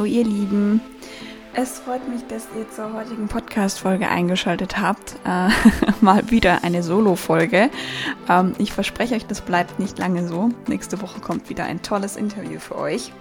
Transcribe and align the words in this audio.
Hallo 0.00 0.10
ihr 0.10 0.24
Lieben. 0.24 0.80
Es 1.52 1.80
freut 1.80 2.08
mich, 2.08 2.26
dass 2.26 2.48
ihr 2.56 2.66
zur 2.70 2.94
heutigen 2.94 3.28
Podcast-Folge 3.28 4.08
eingeschaltet 4.08 4.78
habt. 4.80 5.16
Äh, 5.26 5.50
mal 6.00 6.30
wieder 6.30 6.64
eine 6.64 6.82
Solo-Folge. 6.82 7.68
Ähm, 8.26 8.54
ich 8.56 8.72
verspreche 8.72 9.14
euch, 9.14 9.26
das 9.26 9.42
bleibt 9.42 9.78
nicht 9.78 9.98
lange 9.98 10.26
so. 10.26 10.48
Nächste 10.68 11.02
Woche 11.02 11.20
kommt 11.20 11.50
wieder 11.50 11.64
ein 11.64 11.82
tolles 11.82 12.16
Interview 12.16 12.60
für 12.60 12.78
euch. 12.78 13.12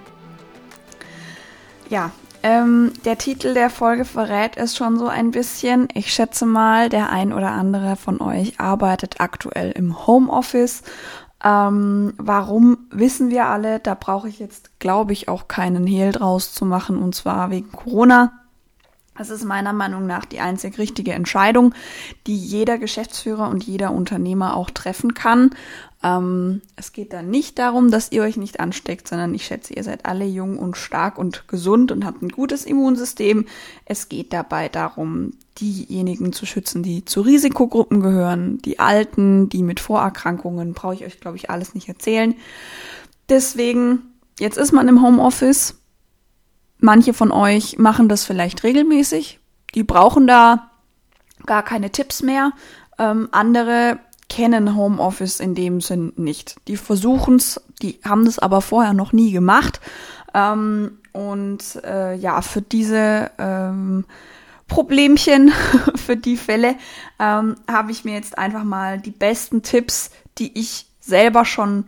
Ja, 1.90 2.12
ähm, 2.44 2.94
der 3.04 3.18
Titel 3.18 3.54
der 3.54 3.70
Folge 3.70 4.06
verrät 4.06 4.56
es 4.56 4.78
schon 4.78 4.98
so 4.98 5.10
ein 5.10 5.32
bisschen. 5.32 5.90
Ich 5.94 6.14
schätze 6.14 6.46
mal, 6.46 6.88
der 6.88 7.10
ein 7.10 7.34
oder 7.34 7.52
andere 7.52 7.98
von 7.98 8.22
euch 8.22 8.58
arbeitet 8.58 9.16
aktuell 9.20 9.72
im 9.72 10.08
Homeoffice 10.08 10.84
ähm, 11.44 12.14
warum 12.18 12.78
wissen 12.92 13.30
wir 13.30 13.46
alle? 13.48 13.80
Da 13.80 13.96
brauche 13.96 14.28
ich 14.28 14.40
jetzt, 14.40 14.80
glaube 14.80 15.14
ich, 15.14 15.30
auch 15.30 15.48
keinen 15.48 15.88
Hehl 15.88 16.12
draus 16.12 16.54
zu 16.54 16.66
machen, 16.66 16.98
und 16.98 17.16
zwar 17.16 17.50
wegen 17.50 17.72
Corona. 17.72 18.34
Das 19.18 19.30
ist 19.30 19.44
meiner 19.44 19.74
Meinung 19.74 20.06
nach 20.08 20.24
die 20.24 20.40
einzig 20.40 20.78
richtige 20.78 21.12
Entscheidung, 21.12 21.74
die 22.26 22.38
jeder 22.38 22.78
Geschäftsführer 22.78 23.50
und 23.50 23.66
jeder 23.66 23.92
Unternehmer 23.92 24.56
auch 24.56 24.70
treffen 24.70 25.14
kann. 25.14 25.50
Ähm, 26.02 26.62
es 26.78 26.94
geht 26.94 27.12
dann 27.12 27.30
nicht 27.30 27.60
darum, 27.60 27.92
dass 27.92 28.12
ihr 28.12 28.24
euch 28.24 28.38
nicht 28.38 28.60
ansteckt, 28.60 29.08
sondern 29.08 29.34
ich 29.34 29.46
schätze, 29.46 29.74
ihr 29.74 29.84
seid 29.84 30.06
alle 30.06 30.26
jung 30.26 30.58
und 30.58 30.78
stark 30.78 31.18
und 31.18 31.48
gesund 31.48 31.92
und 31.92 32.06
habt 32.06 32.22
ein 32.22 32.30
gutes 32.30 32.64
Immunsystem. 32.66 33.46
Es 33.86 34.08
geht 34.08 34.32
dabei 34.32 34.70
darum, 34.70 35.34
diejenigen 35.60 36.32
zu 36.32 36.46
schützen, 36.46 36.84
die 36.84 37.04
zu 37.04 37.20
Risikogruppen 37.22 38.00
gehören, 38.00 38.60
die 38.60 38.80
Alten, 38.80 39.50
die 39.50 39.62
mit 39.62 39.82
Vorerkrankungen, 39.82 40.74
brauche 40.74 40.94
ich 40.94 41.06
euch, 41.06 41.20
glaube 41.20 41.36
ich, 41.36 41.50
alles 41.50 41.76
nicht 41.76 41.90
erzählen. 41.90 42.34
Deswegen, 43.28 44.02
jetzt 44.40 44.58
ist 44.58 44.72
man 44.72 44.88
im 44.88 45.04
Homeoffice. 45.04 45.76
Manche 46.78 47.14
von 47.14 47.34
euch 47.34 47.78
machen 47.78 48.08
das 48.08 48.24
vielleicht 48.24 48.64
regelmäßig. 48.64 49.40
Die 49.76 49.84
brauchen 49.84 50.28
da 50.28 50.72
gar 51.46 51.64
keine 51.64 51.92
Tipps 51.92 52.24
mehr. 52.24 52.54
Ähm, 52.98 53.28
andere 53.34 54.00
kennen 54.30 54.76
Homeoffice 54.76 55.40
in 55.40 55.56
dem 55.56 55.82
Sinn 55.82 56.14
nicht. 56.16 56.56
Die 56.68 56.78
versuchen 56.78 57.36
es, 57.36 57.62
die 57.82 58.00
haben 58.04 58.26
das 58.26 58.40
aber 58.40 58.62
vorher 58.62 58.94
noch 58.94 59.12
nie 59.12 59.32
gemacht. 59.32 59.82
Ähm, 60.34 61.00
und 61.12 61.84
äh, 61.84 62.16
ja, 62.16 62.42
für 62.42 62.62
diese 62.62 63.32
ähm, 63.38 64.06
Problemchen, 64.68 65.52
für 65.96 66.16
die 66.16 66.38
Fälle, 66.38 66.76
ähm, 67.20 67.56
habe 67.70 67.92
ich 67.92 68.06
mir 68.06 68.14
jetzt 68.14 68.38
einfach 68.38 68.64
mal 68.64 69.00
die 69.00 69.12
besten 69.12 69.64
Tipps, 69.64 70.12
die 70.38 70.58
ich 70.58 70.86
selber 71.00 71.44
schon 71.44 71.86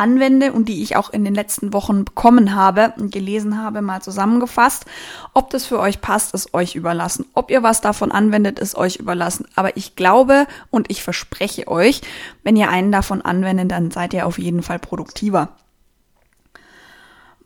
anwende 0.00 0.52
und 0.52 0.68
die 0.68 0.82
ich 0.82 0.96
auch 0.96 1.10
in 1.10 1.24
den 1.24 1.34
letzten 1.34 1.72
Wochen 1.72 2.04
bekommen 2.04 2.54
habe 2.54 2.94
und 2.98 3.12
gelesen 3.12 3.62
habe, 3.62 3.82
mal 3.82 4.00
zusammengefasst. 4.00 4.86
Ob 5.34 5.50
das 5.50 5.66
für 5.66 5.78
euch 5.78 6.00
passt, 6.00 6.34
ist 6.34 6.54
euch 6.54 6.74
überlassen. 6.74 7.26
Ob 7.34 7.50
ihr 7.50 7.62
was 7.62 7.80
davon 7.80 8.10
anwendet, 8.10 8.58
ist 8.58 8.74
euch 8.74 8.96
überlassen. 8.96 9.46
Aber 9.54 9.76
ich 9.76 9.96
glaube 9.96 10.46
und 10.70 10.90
ich 10.90 11.02
verspreche 11.02 11.68
euch, 11.68 12.00
wenn 12.42 12.56
ihr 12.56 12.70
einen 12.70 12.90
davon 12.90 13.22
anwendet, 13.22 13.70
dann 13.70 13.90
seid 13.90 14.14
ihr 14.14 14.26
auf 14.26 14.38
jeden 14.38 14.62
Fall 14.62 14.78
produktiver. 14.78 15.50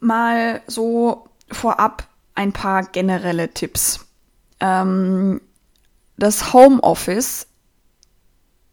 Mal 0.01 0.63
so 0.67 1.27
vorab 1.51 2.07
ein 2.35 2.53
paar 2.53 2.85
generelle 2.85 3.53
Tipps. 3.53 4.07
Ähm, 4.61 5.41
das 6.17 6.53
Homeoffice 6.53 7.47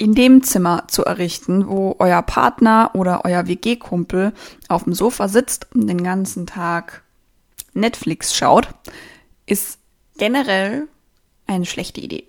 in 0.01 0.15
dem 0.15 0.41
Zimmer 0.41 0.85
zu 0.87 1.05
errichten, 1.05 1.67
wo 1.67 1.95
euer 1.99 2.23
Partner 2.23 2.89
oder 2.95 3.23
euer 3.23 3.45
WG-Kumpel 3.45 4.33
auf 4.67 4.85
dem 4.85 4.93
Sofa 4.95 5.27
sitzt 5.27 5.67
und 5.75 5.85
den 5.85 6.03
ganzen 6.03 6.47
Tag 6.47 7.03
Netflix 7.75 8.35
schaut, 8.35 8.69
ist 9.45 9.77
generell 10.17 10.87
eine 11.45 11.67
schlechte 11.67 12.01
Idee. 12.01 12.27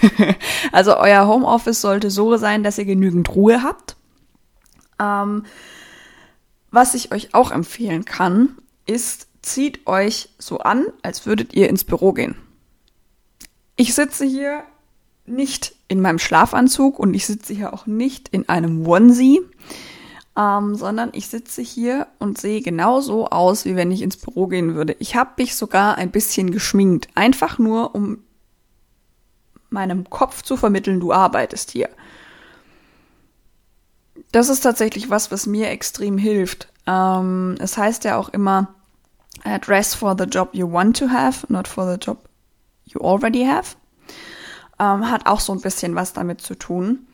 also 0.72 0.96
euer 0.96 1.26
Homeoffice 1.26 1.82
sollte 1.82 2.10
so 2.10 2.38
sein, 2.38 2.62
dass 2.62 2.78
ihr 2.78 2.86
genügend 2.86 3.28
Ruhe 3.34 3.62
habt. 3.62 3.96
Ähm, 4.98 5.44
was 6.70 6.94
ich 6.94 7.12
euch 7.12 7.34
auch 7.34 7.50
empfehlen 7.50 8.06
kann, 8.06 8.56
ist, 8.86 9.28
zieht 9.42 9.86
euch 9.86 10.30
so 10.38 10.60
an, 10.60 10.86
als 11.02 11.26
würdet 11.26 11.52
ihr 11.52 11.68
ins 11.68 11.84
Büro 11.84 12.14
gehen. 12.14 12.34
Ich 13.76 13.94
sitze 13.94 14.24
hier 14.24 14.62
nicht 15.30 15.74
in 15.88 16.00
meinem 16.00 16.18
Schlafanzug 16.18 16.98
und 16.98 17.14
ich 17.14 17.26
sitze 17.26 17.54
hier 17.54 17.72
auch 17.72 17.86
nicht 17.86 18.28
in 18.28 18.48
einem 18.48 18.86
Onesie, 18.86 19.40
ähm, 20.36 20.74
sondern 20.74 21.10
ich 21.12 21.28
sitze 21.28 21.62
hier 21.62 22.06
und 22.18 22.38
sehe 22.38 22.62
genauso 22.62 23.28
aus, 23.28 23.64
wie 23.64 23.76
wenn 23.76 23.90
ich 23.90 24.02
ins 24.02 24.16
Büro 24.16 24.46
gehen 24.46 24.74
würde. 24.74 24.96
Ich 24.98 25.16
habe 25.16 25.30
mich 25.38 25.54
sogar 25.56 25.96
ein 25.96 26.10
bisschen 26.10 26.50
geschminkt, 26.50 27.08
einfach 27.14 27.58
nur, 27.58 27.94
um 27.94 28.18
meinem 29.68 30.08
Kopf 30.10 30.42
zu 30.42 30.56
vermitteln, 30.56 31.00
du 31.00 31.12
arbeitest 31.12 31.70
hier. 31.70 31.88
Das 34.32 34.48
ist 34.48 34.60
tatsächlich 34.60 35.10
was, 35.10 35.30
was 35.30 35.46
mir 35.46 35.70
extrem 35.70 36.18
hilft. 36.18 36.68
Ähm, 36.86 37.56
es 37.58 37.76
heißt 37.76 38.04
ja 38.04 38.16
auch 38.16 38.28
immer, 38.28 38.74
dress 39.62 39.94
for 39.94 40.14
the 40.18 40.24
job 40.24 40.50
you 40.52 40.70
want 40.70 40.98
to 40.98 41.08
have, 41.08 41.46
not 41.50 41.66
for 41.66 41.90
the 41.90 41.98
job 41.98 42.18
you 42.84 43.00
already 43.00 43.44
have 43.44 43.76
ähm, 44.80 45.10
hat 45.10 45.26
auch 45.26 45.40
so 45.40 45.52
ein 45.52 45.60
bisschen 45.60 45.94
was 45.94 46.14
damit 46.14 46.40
zu 46.40 46.56
tun, 46.56 47.06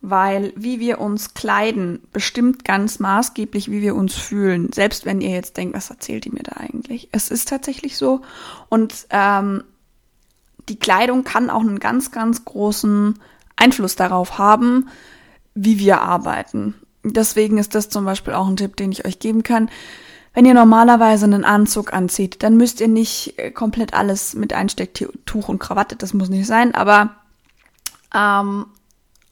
weil 0.00 0.52
wie 0.54 0.78
wir 0.78 1.00
uns 1.00 1.34
kleiden 1.34 2.00
bestimmt 2.12 2.64
ganz 2.64 3.00
maßgeblich, 3.00 3.70
wie 3.70 3.80
wir 3.80 3.96
uns 3.96 4.14
fühlen. 4.14 4.70
Selbst 4.72 5.06
wenn 5.06 5.20
ihr 5.20 5.30
jetzt 5.30 5.56
denkt, 5.56 5.74
was 5.74 5.90
erzählt 5.90 6.26
die 6.26 6.30
mir 6.30 6.44
da 6.44 6.52
eigentlich? 6.58 7.08
Es 7.10 7.30
ist 7.30 7.48
tatsächlich 7.48 7.96
so. 7.96 8.20
Und 8.68 9.06
ähm, 9.10 9.64
die 10.68 10.78
Kleidung 10.78 11.24
kann 11.24 11.50
auch 11.50 11.62
einen 11.62 11.80
ganz, 11.80 12.12
ganz 12.12 12.44
großen 12.44 13.18
Einfluss 13.56 13.96
darauf 13.96 14.38
haben, 14.38 14.88
wie 15.54 15.78
wir 15.78 16.02
arbeiten. 16.02 16.74
Deswegen 17.02 17.58
ist 17.58 17.74
das 17.74 17.88
zum 17.88 18.04
Beispiel 18.04 18.34
auch 18.34 18.46
ein 18.46 18.56
Tipp, 18.56 18.76
den 18.76 18.92
ich 18.92 19.06
euch 19.06 19.18
geben 19.18 19.42
kann. 19.42 19.70
Wenn 20.38 20.46
ihr 20.46 20.54
normalerweise 20.54 21.24
einen 21.24 21.44
Anzug 21.44 21.92
anzieht, 21.92 22.44
dann 22.44 22.56
müsst 22.56 22.80
ihr 22.80 22.86
nicht 22.86 23.36
äh, 23.40 23.50
komplett 23.50 23.92
alles 23.92 24.36
mit 24.36 24.52
Einstecktuch 24.52 25.48
und 25.48 25.58
Krawatte, 25.58 25.96
das 25.96 26.14
muss 26.14 26.28
nicht 26.28 26.46
sein, 26.46 26.76
aber 26.76 27.16
ähm, 28.14 28.66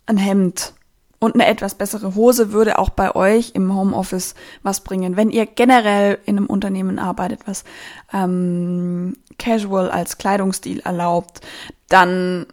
ein 0.07 0.17
Hemd 0.17 0.73
und 1.21 1.35
eine 1.35 1.47
etwas 1.47 1.77
bessere 1.77 2.17
Hose 2.17 2.51
würde 2.51 2.81
auch 2.81 2.91
bei 2.91 3.15
euch 3.15 3.53
im 3.55 3.73
Homeoffice 3.73 4.35
was 4.65 4.81
bringen. 4.81 5.17
Wenn 5.17 5.31
ihr 5.31 5.47
generell 5.47 6.19
in 6.25 6.39
einem 6.39 6.47
Unternehmen 6.47 6.99
arbeitet, 6.99 7.43
was 7.47 7.63
ähm, 8.13 9.17
Casual 9.39 9.93
als 9.93 10.19
Kleidungsstil 10.19 10.81
erlaubt, 10.81 11.41
dann 11.89 12.47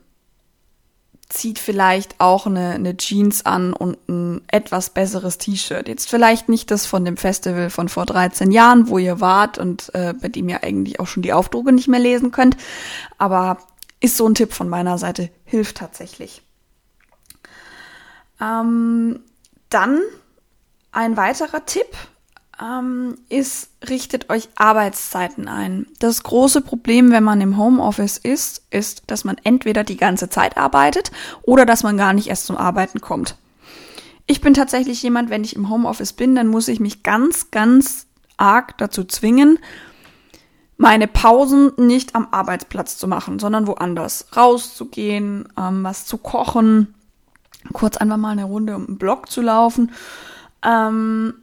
zieht 1.34 1.58
vielleicht 1.58 2.20
auch 2.20 2.46
eine, 2.46 2.72
eine 2.72 2.96
Jeans 2.96 3.46
an 3.46 3.74
und 3.74 3.98
ein 4.08 4.42
etwas 4.48 4.92
besseres 4.92 5.40
T-Shirt. 5.40 5.88
Jetzt 5.88 6.10
vielleicht 6.10 6.48
nicht 6.48 6.70
das 6.70 6.86
von 6.86 7.04
dem 7.04 7.18
Festival 7.18 7.72
von 7.72 7.90
vor 7.90 8.06
13 8.06 8.52
Jahren, 8.52 8.88
wo 8.88 9.00
ihr 9.00 9.20
wart 9.20 9.58
und 9.58 9.94
äh, 9.96 10.14
bei 10.14 10.28
dem 10.28 10.48
ihr 10.48 10.64
eigentlich 10.64 11.00
auch 11.00 11.08
schon 11.08 11.24
die 11.24 11.34
Aufdrucke 11.34 11.72
nicht 11.72 11.88
mehr 11.88 12.00
lesen 12.00 12.32
könnt, 12.32 12.56
aber 13.18 13.58
ist 14.00 14.18
so 14.18 14.28
ein 14.28 14.36
Tipp 14.36 14.54
von 14.54 14.70
meiner 14.70 14.98
Seite, 14.98 15.30
hilft 15.46 15.78
tatsächlich. 15.78 16.44
Ähm, 18.40 19.20
dann 19.70 20.02
ein 20.92 21.18
weiterer 21.18 21.66
Tipp, 21.66 21.88
ähm, 22.64 23.18
ist, 23.30 23.70
richtet 23.90 24.30
euch 24.30 24.50
Arbeitszeiten 24.56 25.48
ein. 25.48 25.88
Das 26.00 26.24
große 26.24 26.62
Problem, 26.62 27.12
wenn 27.12 27.24
man 27.24 27.42
im 27.42 27.58
Homeoffice 27.58 28.18
ist, 28.18 28.64
ist, 28.70 29.04
dass 29.08 29.26
man 29.26 29.38
entweder 29.44 29.84
die 29.84 29.98
ganze 29.98 30.30
Zeit 30.30 30.58
arbeitet 30.58 31.12
oder 31.42 31.66
dass 31.66 31.84
man 31.84 31.98
gar 31.98 32.14
nicht 32.14 32.28
erst 32.28 32.46
zum 32.46 32.58
Arbeiten 32.58 33.02
kommt. 33.02 33.38
Ich 34.26 34.40
bin 34.40 34.54
tatsächlich 34.54 35.04
jemand, 35.04 35.30
wenn 35.30 35.44
ich 35.44 35.56
im 35.56 35.70
Homeoffice 35.70 36.14
bin, 36.14 36.36
dann 36.36 36.48
muss 36.48 36.70
ich 36.70 36.80
mich 36.80 37.04
ganz, 37.04 37.52
ganz 37.52 38.08
arg 38.38 38.78
dazu 38.78 39.04
zwingen, 39.04 39.60
meine 40.78 41.08
Pausen 41.08 41.72
nicht 41.78 42.16
am 42.16 42.30
Arbeitsplatz 42.32 42.98
zu 42.98 43.08
machen, 43.08 43.40
sondern 43.40 43.68
woanders. 43.68 44.28
Rauszugehen, 44.36 45.48
ähm, 45.58 45.84
was 45.84 46.06
zu 46.06 46.18
kochen, 46.18 46.96
kurz 47.74 47.98
einfach 47.98 48.18
mal 48.18 48.32
eine 48.32 48.46
Runde 48.46 48.76
um 48.76 48.88
den 48.88 48.98
Block 48.98 49.30
zu 49.30 49.42
laufen. 49.42 49.92
Ähm, 50.64 51.36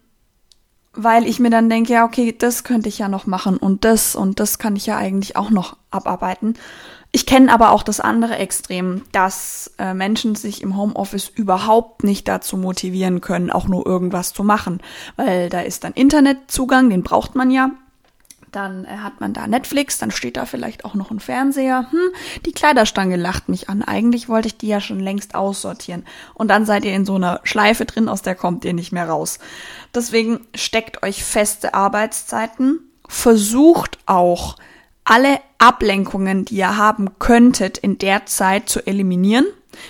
weil 0.93 1.27
ich 1.27 1.39
mir 1.39 1.51
dann 1.51 1.71
denke, 1.71 1.93
ja, 1.93 2.05
okay, 2.05 2.35
das 2.37 2.65
könnte 2.65 2.89
ich 2.89 2.99
ja 2.99 3.09
noch 3.09 3.27
machen 3.27 3.57
und 3.57 3.85
das 3.85 4.17
und 4.17 4.41
das 4.41 4.59
kann 4.59 4.77
ich 4.77 4.87
ja 4.87 4.97
eigentlich 4.97 5.37
auch 5.37 5.51
noch 5.51 5.77
abarbeiten. 5.91 6.55
Ich 7.13 7.27
kenne 7.27 7.53
aber 7.53 7.73
auch 7.73 7.83
das 7.83 7.99
andere 7.99 8.37
Extrem, 8.37 9.03
dass 9.11 9.73
äh, 9.79 9.95
Menschen 9.95 10.37
sich 10.37 10.63
im 10.63 10.77
Homeoffice 10.77 11.29
überhaupt 11.29 12.05
nicht 12.05 12.29
dazu 12.29 12.57
motivieren 12.57 13.21
können, 13.21 13.51
auch 13.51 13.67
nur 13.67 13.85
irgendwas 13.85 14.33
zu 14.33 14.45
machen, 14.45 14.81
weil 15.17 15.49
da 15.49 15.61
ist 15.61 15.83
dann 15.83 15.93
Internetzugang, 15.93 16.89
den 16.89 17.03
braucht 17.03 17.35
man 17.35 17.51
ja 17.51 17.71
dann 18.53 18.85
äh, 18.85 18.99
hat 18.99 19.21
man 19.21 19.33
da 19.33 19.47
Netflix, 19.47 19.99
dann 19.99 20.11
steht 20.11 20.37
da 20.37 20.47
vielleicht 20.47 20.85
auch 20.85 20.95
noch 20.95 21.11
ein 21.11 21.21
Fernseher. 21.21 21.87
Hm, 21.91 22.11
die 22.47 22.53
Kleiderstange 22.53 23.17
lacht 23.17 23.49
mich 23.49 23.69
an. 23.69 23.83
Eigentlich 23.83 24.29
wollte 24.29 24.49
ich 24.49 24.57
die 24.57 24.69
ja 24.69 24.81
schon 24.81 25.01
längst 25.01 25.35
aussortieren. 25.35 26.05
Und 26.35 26.49
dann 26.49 26.67
seid 26.67 26.85
ihr 26.85 26.95
in 26.95 27.05
so 27.05 27.15
einer 27.15 27.41
Schleife 27.45 27.85
drin, 27.85 28.09
aus 28.09 28.23
der 28.23 28.35
kommt 28.35 28.65
ihr 28.65 28.73
nicht 28.73 28.93
mehr 28.93 29.09
raus. 29.09 29.39
Deswegen 29.95 30.47
steckt 30.55 31.03
euch 31.03 31.25
feste 31.25 31.75
Arbeitszeiten. 31.75 32.81
versucht 33.09 33.99
auch 34.07 34.57
alle 35.05 35.41
Ablenkungen, 35.59 36.45
die 36.45 36.57
ihr 36.57 36.77
haben 36.77 37.19
könntet, 37.19 37.79
in 37.79 37.99
der 37.99 38.27
Zeit 38.27 38.69
zu 38.69 38.87
eliminieren. 38.87 39.47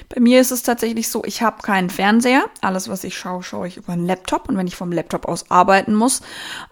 Bei 0.08 0.20
mir 0.20 0.40
ist 0.40 0.50
es 0.50 0.62
tatsächlich 0.62 1.08
so, 1.08 1.24
ich 1.24 1.42
habe 1.42 1.62
keinen 1.62 1.90
Fernseher. 1.90 2.44
Alles, 2.60 2.88
was 2.88 3.04
ich 3.04 3.16
schaue, 3.16 3.42
schaue 3.42 3.68
ich 3.68 3.76
über 3.76 3.92
einen 3.92 4.06
Laptop. 4.06 4.48
Und 4.48 4.56
wenn 4.56 4.66
ich 4.66 4.76
vom 4.76 4.92
Laptop 4.92 5.26
aus 5.26 5.50
arbeiten 5.50 5.94
muss 5.94 6.22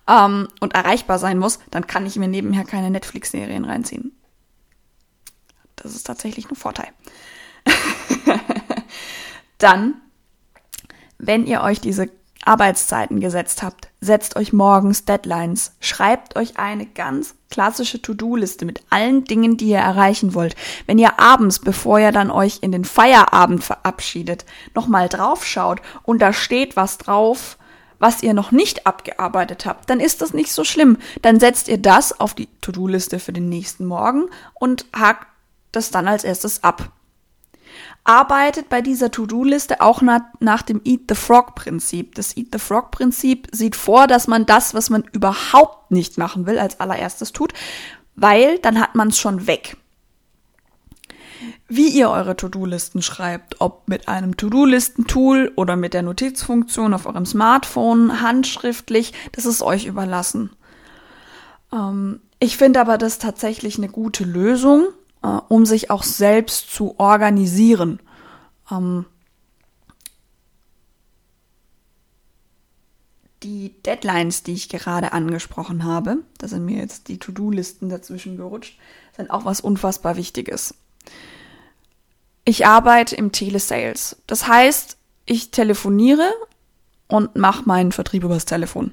ähm, 0.08 0.48
und 0.60 0.74
erreichbar 0.74 1.18
sein 1.18 1.38
muss, 1.38 1.58
dann 1.70 1.86
kann 1.86 2.06
ich 2.06 2.16
mir 2.16 2.28
nebenher 2.28 2.64
keine 2.64 2.90
Netflix-Serien 2.90 3.64
reinziehen. 3.64 4.12
Das 5.76 5.94
ist 5.94 6.06
tatsächlich 6.06 6.50
ein 6.50 6.56
Vorteil. 6.56 6.88
dann, 9.58 10.00
wenn 11.18 11.46
ihr 11.46 11.62
euch 11.62 11.80
diese 11.80 12.10
Arbeitszeiten 12.44 13.20
gesetzt 13.20 13.62
habt, 13.62 13.88
setzt 14.00 14.36
euch 14.36 14.52
morgens 14.52 15.04
Deadlines, 15.04 15.72
schreibt 15.80 16.36
euch 16.36 16.58
eine 16.58 16.86
ganz 16.86 17.34
klassische 17.50 18.02
To-Do-Liste 18.02 18.64
mit 18.64 18.82
allen 18.90 19.24
Dingen, 19.24 19.56
die 19.56 19.68
ihr 19.68 19.78
erreichen 19.78 20.34
wollt. 20.34 20.54
Wenn 20.86 20.98
ihr 20.98 21.18
abends, 21.18 21.58
bevor 21.58 21.98
ihr 21.98 22.12
dann 22.12 22.30
euch 22.30 22.58
in 22.60 22.72
den 22.72 22.84
Feierabend 22.84 23.64
verabschiedet, 23.64 24.44
nochmal 24.74 25.08
draufschaut 25.08 25.80
und 26.02 26.20
da 26.20 26.32
steht 26.32 26.76
was 26.76 26.98
drauf, 26.98 27.56
was 27.98 28.22
ihr 28.22 28.32
noch 28.32 28.52
nicht 28.52 28.86
abgearbeitet 28.86 29.66
habt, 29.66 29.90
dann 29.90 30.00
ist 30.00 30.20
das 30.20 30.32
nicht 30.32 30.52
so 30.52 30.62
schlimm. 30.62 30.98
Dann 31.22 31.40
setzt 31.40 31.68
ihr 31.68 31.78
das 31.78 32.20
auf 32.20 32.34
die 32.34 32.48
To-Do-Liste 32.60 33.18
für 33.18 33.32
den 33.32 33.48
nächsten 33.48 33.86
Morgen 33.86 34.28
und 34.54 34.86
hakt 34.94 35.26
das 35.72 35.90
dann 35.90 36.06
als 36.06 36.24
erstes 36.24 36.62
ab 36.62 36.92
arbeitet 38.08 38.68
bei 38.68 38.80
dieser 38.80 39.10
To-Do-Liste 39.10 39.80
auch 39.80 40.00
nach, 40.00 40.22
nach 40.40 40.62
dem 40.62 40.80
Eat 40.84 41.02
the 41.08 41.14
Frog-Prinzip. 41.14 42.14
Das 42.14 42.36
Eat 42.36 42.48
the 42.52 42.58
Frog-Prinzip 42.58 43.48
sieht 43.52 43.76
vor, 43.76 44.06
dass 44.06 44.26
man 44.26 44.46
das, 44.46 44.72
was 44.72 44.88
man 44.88 45.04
überhaupt 45.12 45.90
nicht 45.90 46.16
machen 46.16 46.46
will, 46.46 46.58
als 46.58 46.80
allererstes 46.80 47.32
tut, 47.32 47.52
weil 48.16 48.58
dann 48.60 48.80
hat 48.80 48.94
man 48.94 49.08
es 49.08 49.18
schon 49.18 49.46
weg. 49.46 49.76
Wie 51.68 51.88
ihr 51.88 52.10
eure 52.10 52.34
To-Do-Listen 52.34 53.02
schreibt, 53.02 53.60
ob 53.60 53.86
mit 53.88 54.08
einem 54.08 54.36
To-Do-Listen-Tool 54.36 55.52
oder 55.54 55.76
mit 55.76 55.92
der 55.92 56.02
Notizfunktion 56.02 56.94
auf 56.94 57.04
eurem 57.04 57.26
Smartphone, 57.26 58.22
handschriftlich, 58.22 59.12
das 59.32 59.44
ist 59.44 59.62
euch 59.62 59.84
überlassen. 59.84 60.50
Ähm, 61.72 62.20
ich 62.40 62.56
finde 62.56 62.80
aber 62.80 62.96
das 62.96 63.18
tatsächlich 63.18 63.76
eine 63.76 63.88
gute 63.88 64.24
Lösung, 64.24 64.86
äh, 65.22 65.40
um 65.48 65.66
sich 65.66 65.90
auch 65.90 66.02
selbst 66.02 66.70
zu 66.70 66.98
organisieren. 66.98 68.00
Ähm, 68.70 69.06
die 73.42 73.74
Deadlines, 73.82 74.42
die 74.42 74.54
ich 74.54 74.68
gerade 74.68 75.12
angesprochen 75.12 75.84
habe, 75.84 76.18
da 76.38 76.48
sind 76.48 76.64
mir 76.64 76.78
jetzt 76.78 77.08
die 77.08 77.18
To-Do-Listen 77.18 77.88
dazwischen 77.88 78.36
gerutscht, 78.36 78.78
sind 79.16 79.30
auch 79.30 79.44
was 79.44 79.60
unfassbar 79.60 80.16
Wichtiges. 80.16 80.74
Ich 82.44 82.66
arbeite 82.66 83.14
im 83.14 83.30
Telesales. 83.30 84.16
Das 84.26 84.48
heißt, 84.48 84.96
ich 85.26 85.50
telefoniere 85.50 86.32
und 87.06 87.36
mache 87.36 87.64
meinen 87.66 87.92
Vertrieb 87.92 88.24
übers 88.24 88.46
Telefon. 88.46 88.92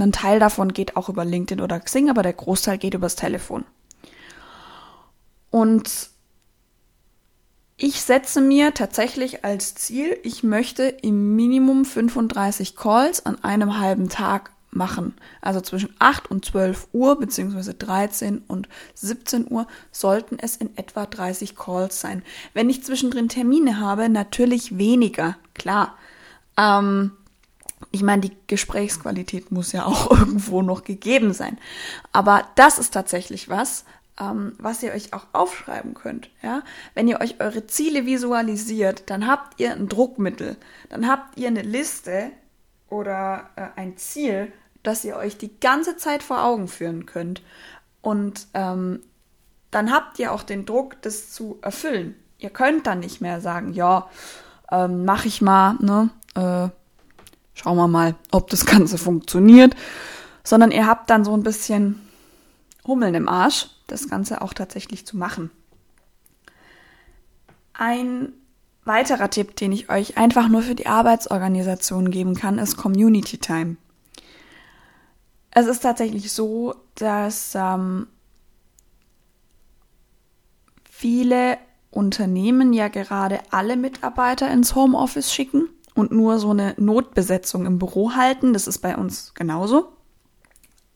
Ein 0.00 0.12
Teil 0.12 0.40
davon 0.40 0.72
geht 0.72 0.96
auch 0.96 1.08
über 1.08 1.24
LinkedIn 1.24 1.62
oder 1.62 1.78
Xing, 1.78 2.10
aber 2.10 2.22
der 2.22 2.32
Großteil 2.32 2.78
geht 2.78 2.94
übers 2.94 3.14
Telefon. 3.14 3.64
Und 5.54 6.10
ich 7.76 8.00
setze 8.00 8.40
mir 8.40 8.74
tatsächlich 8.74 9.44
als 9.44 9.76
Ziel, 9.76 10.18
ich 10.24 10.42
möchte 10.42 10.82
im 10.82 11.36
Minimum 11.36 11.84
35 11.84 12.74
Calls 12.74 13.24
an 13.24 13.44
einem 13.44 13.78
halben 13.78 14.08
Tag 14.08 14.50
machen. 14.72 15.14
Also 15.40 15.60
zwischen 15.60 15.94
8 16.00 16.28
und 16.28 16.44
12 16.44 16.88
Uhr 16.92 17.20
beziehungsweise 17.20 17.72
13 17.72 18.38
und 18.48 18.68
17 18.94 19.48
Uhr 19.48 19.68
sollten 19.92 20.40
es 20.40 20.56
in 20.56 20.76
etwa 20.76 21.06
30 21.06 21.54
Calls 21.54 22.00
sein. 22.00 22.24
Wenn 22.52 22.68
ich 22.68 22.82
zwischendrin 22.82 23.28
Termine 23.28 23.78
habe, 23.78 24.08
natürlich 24.08 24.76
weniger, 24.76 25.36
klar. 25.54 25.96
Ähm, 26.56 27.12
ich 27.92 28.02
meine, 28.02 28.22
die 28.22 28.36
Gesprächsqualität 28.48 29.52
muss 29.52 29.70
ja 29.70 29.86
auch 29.86 30.10
irgendwo 30.18 30.62
noch 30.62 30.82
gegeben 30.82 31.32
sein. 31.32 31.58
Aber 32.10 32.44
das 32.56 32.80
ist 32.80 32.92
tatsächlich 32.92 33.48
was, 33.48 33.84
ähm, 34.20 34.54
was 34.58 34.82
ihr 34.82 34.92
euch 34.92 35.12
auch 35.12 35.26
aufschreiben 35.32 35.94
könnt. 35.94 36.30
Ja? 36.42 36.62
Wenn 36.94 37.08
ihr 37.08 37.20
euch 37.20 37.40
eure 37.40 37.66
Ziele 37.66 38.06
visualisiert, 38.06 39.04
dann 39.06 39.26
habt 39.26 39.60
ihr 39.60 39.72
ein 39.72 39.88
Druckmittel, 39.88 40.56
dann 40.88 41.08
habt 41.08 41.38
ihr 41.38 41.48
eine 41.48 41.62
Liste 41.62 42.30
oder 42.88 43.50
äh, 43.56 43.66
ein 43.76 43.96
Ziel, 43.96 44.52
das 44.82 45.04
ihr 45.04 45.16
euch 45.16 45.36
die 45.36 45.58
ganze 45.58 45.96
Zeit 45.96 46.22
vor 46.22 46.44
Augen 46.44 46.68
führen 46.68 47.06
könnt. 47.06 47.42
Und 48.02 48.46
ähm, 48.54 49.00
dann 49.70 49.90
habt 49.92 50.18
ihr 50.18 50.32
auch 50.32 50.42
den 50.42 50.66
Druck, 50.66 51.00
das 51.02 51.32
zu 51.32 51.58
erfüllen. 51.62 52.14
Ihr 52.38 52.50
könnt 52.50 52.86
dann 52.86 53.00
nicht 53.00 53.20
mehr 53.20 53.40
sagen, 53.40 53.72
ja, 53.72 54.08
ähm, 54.70 55.04
mach 55.04 55.24
ich 55.24 55.40
mal, 55.40 55.74
ne? 55.80 56.10
Äh, 56.34 56.68
schauen 57.54 57.76
wir 57.76 57.88
mal, 57.88 58.14
ob 58.30 58.50
das 58.50 58.66
Ganze 58.66 58.98
funktioniert. 58.98 59.74
Sondern 60.44 60.70
ihr 60.70 60.86
habt 60.86 61.08
dann 61.08 61.24
so 61.24 61.34
ein 61.34 61.42
bisschen 61.42 62.06
Hummeln 62.86 63.14
im 63.14 63.28
Arsch 63.28 63.70
das 63.86 64.08
Ganze 64.08 64.42
auch 64.42 64.54
tatsächlich 64.54 65.06
zu 65.06 65.16
machen. 65.16 65.50
Ein 67.72 68.32
weiterer 68.84 69.30
Tipp, 69.30 69.56
den 69.56 69.72
ich 69.72 69.90
euch 69.90 70.16
einfach 70.16 70.48
nur 70.48 70.62
für 70.62 70.74
die 70.74 70.86
Arbeitsorganisation 70.86 72.10
geben 72.10 72.34
kann, 72.34 72.58
ist 72.58 72.76
Community 72.76 73.38
Time. 73.38 73.76
Es 75.50 75.66
ist 75.66 75.82
tatsächlich 75.82 76.32
so, 76.32 76.74
dass 76.96 77.54
ähm, 77.54 78.08
viele 80.90 81.58
Unternehmen 81.90 82.72
ja 82.72 82.88
gerade 82.88 83.40
alle 83.50 83.76
Mitarbeiter 83.76 84.50
ins 84.50 84.74
Homeoffice 84.74 85.32
schicken 85.32 85.68
und 85.94 86.10
nur 86.10 86.40
so 86.40 86.50
eine 86.50 86.74
Notbesetzung 86.76 87.66
im 87.66 87.78
Büro 87.78 88.12
halten. 88.14 88.52
Das 88.52 88.66
ist 88.66 88.78
bei 88.78 88.96
uns 88.96 89.32
genauso. 89.34 89.92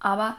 Aber 0.01 0.37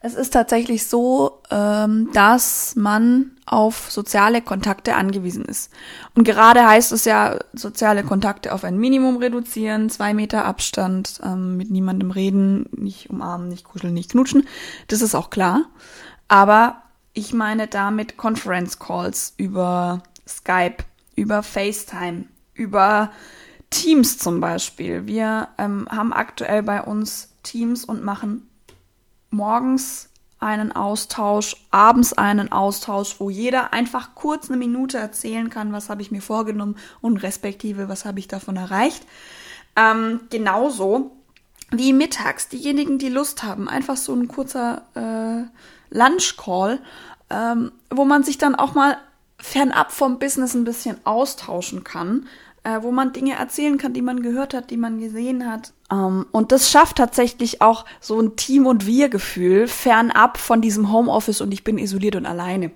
es 0.00 0.14
ist 0.14 0.32
tatsächlich 0.32 0.86
so, 0.86 1.42
ähm, 1.50 2.10
dass 2.12 2.76
man 2.76 3.32
auf 3.46 3.90
soziale 3.90 4.42
Kontakte 4.42 4.94
angewiesen 4.94 5.44
ist. 5.44 5.72
Und 6.14 6.24
gerade 6.24 6.66
heißt 6.66 6.92
es 6.92 7.04
ja, 7.04 7.38
soziale 7.52 8.04
Kontakte 8.04 8.52
auf 8.52 8.62
ein 8.62 8.78
Minimum 8.78 9.16
reduzieren, 9.16 9.90
zwei 9.90 10.14
Meter 10.14 10.44
Abstand, 10.44 11.20
ähm, 11.24 11.56
mit 11.56 11.70
niemandem 11.70 12.10
reden, 12.10 12.66
nicht 12.70 13.10
umarmen, 13.10 13.48
nicht 13.48 13.64
kuscheln, 13.64 13.94
nicht 13.94 14.12
knutschen. 14.12 14.46
Das 14.86 15.02
ist 15.02 15.14
auch 15.14 15.30
klar. 15.30 15.64
Aber 16.28 16.82
ich 17.12 17.32
meine 17.32 17.66
damit 17.66 18.16
Conference 18.16 18.78
Calls 18.78 19.34
über 19.36 20.02
Skype, 20.28 20.84
über 21.16 21.42
FaceTime, 21.42 22.26
über 22.54 23.10
Teams 23.70 24.18
zum 24.18 24.40
Beispiel. 24.40 25.06
Wir 25.06 25.48
ähm, 25.58 25.88
haben 25.90 26.12
aktuell 26.12 26.62
bei 26.62 26.82
uns 26.82 27.30
Teams 27.42 27.84
und 27.84 28.04
machen 28.04 28.47
morgens 29.30 30.08
einen 30.40 30.72
Austausch, 30.72 31.56
abends 31.70 32.12
einen 32.12 32.52
Austausch, 32.52 33.16
wo 33.18 33.28
jeder 33.28 33.72
einfach 33.72 34.14
kurz 34.14 34.48
eine 34.48 34.56
Minute 34.56 34.98
erzählen 34.98 35.50
kann, 35.50 35.72
was 35.72 35.90
habe 35.90 36.02
ich 36.02 36.10
mir 36.10 36.22
vorgenommen 36.22 36.76
und 37.00 37.18
respektive, 37.18 37.88
was 37.88 38.04
habe 38.04 38.20
ich 38.20 38.28
davon 38.28 38.56
erreicht. 38.56 39.02
Ähm, 39.74 40.20
genauso 40.30 41.12
wie 41.70 41.92
mittags, 41.92 42.48
diejenigen, 42.48 42.98
die 42.98 43.08
Lust 43.08 43.42
haben, 43.42 43.68
einfach 43.68 43.96
so 43.96 44.14
ein 44.14 44.28
kurzer 44.28 44.82
äh, 44.94 45.96
Lunch-Call, 45.96 46.78
ähm, 47.30 47.72
wo 47.90 48.04
man 48.04 48.22
sich 48.22 48.38
dann 48.38 48.54
auch 48.54 48.74
mal 48.74 48.96
fernab 49.40 49.92
vom 49.92 50.18
Business 50.18 50.54
ein 50.54 50.64
bisschen 50.64 50.98
austauschen 51.04 51.84
kann 51.84 52.26
äh, 52.68 52.82
wo 52.82 52.90
man 52.90 53.12
Dinge 53.12 53.34
erzählen 53.34 53.78
kann, 53.78 53.94
die 53.94 54.02
man 54.02 54.22
gehört 54.22 54.52
hat, 54.52 54.70
die 54.70 54.76
man 54.76 55.00
gesehen 55.00 55.50
hat. 55.50 55.72
Ähm, 55.90 56.26
und 56.32 56.52
das 56.52 56.70
schafft 56.70 56.96
tatsächlich 56.96 57.62
auch 57.62 57.84
so 58.00 58.20
ein 58.20 58.36
Team- 58.36 58.66
und 58.66 58.84
Wir-Gefühl 58.84 59.68
fernab 59.68 60.36
von 60.36 60.60
diesem 60.60 60.92
Homeoffice 60.92 61.40
und 61.40 61.52
ich 61.52 61.64
bin 61.64 61.78
isoliert 61.78 62.16
und 62.16 62.26
alleine. 62.26 62.70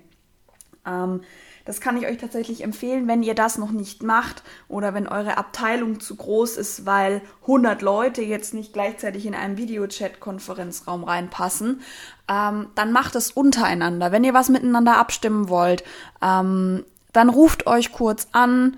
Ähm, 0.85 1.21
das 1.65 1.79
kann 1.79 1.95
ich 1.95 2.07
euch 2.07 2.17
tatsächlich 2.17 2.63
empfehlen, 2.63 3.07
wenn 3.07 3.23
ihr 3.23 3.35
das 3.35 3.57
noch 3.57 3.71
nicht 3.71 4.03
macht 4.03 4.43
oder 4.67 4.93
wenn 4.93 5.07
eure 5.07 5.37
Abteilung 5.37 5.99
zu 5.99 6.15
groß 6.15 6.57
ist, 6.57 6.85
weil 6.85 7.21
100 7.43 7.81
Leute 7.81 8.21
jetzt 8.21 8.53
nicht 8.53 8.73
gleichzeitig 8.73 9.25
in 9.25 9.35
einen 9.35 9.57
Videochat-Konferenzraum 9.57 11.03
reinpassen. 11.03 11.81
Ähm, 12.27 12.67
dann 12.75 12.91
macht 12.91 13.15
es 13.15 13.31
untereinander. 13.31 14.11
Wenn 14.11 14.23
ihr 14.23 14.33
was 14.33 14.49
miteinander 14.49 14.97
abstimmen 14.97 15.49
wollt, 15.49 15.83
ähm, 16.21 16.83
dann 17.13 17.29
ruft 17.29 17.67
euch 17.67 17.91
kurz 17.91 18.27
an, 18.31 18.77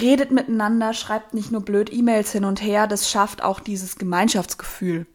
redet 0.00 0.30
miteinander, 0.30 0.94
schreibt 0.94 1.34
nicht 1.34 1.52
nur 1.52 1.62
blöd 1.62 1.92
E-Mails 1.92 2.32
hin 2.32 2.44
und 2.44 2.62
her, 2.62 2.86
das 2.86 3.10
schafft 3.10 3.42
auch 3.42 3.60
dieses 3.60 3.96
Gemeinschaftsgefühl. 3.96 5.06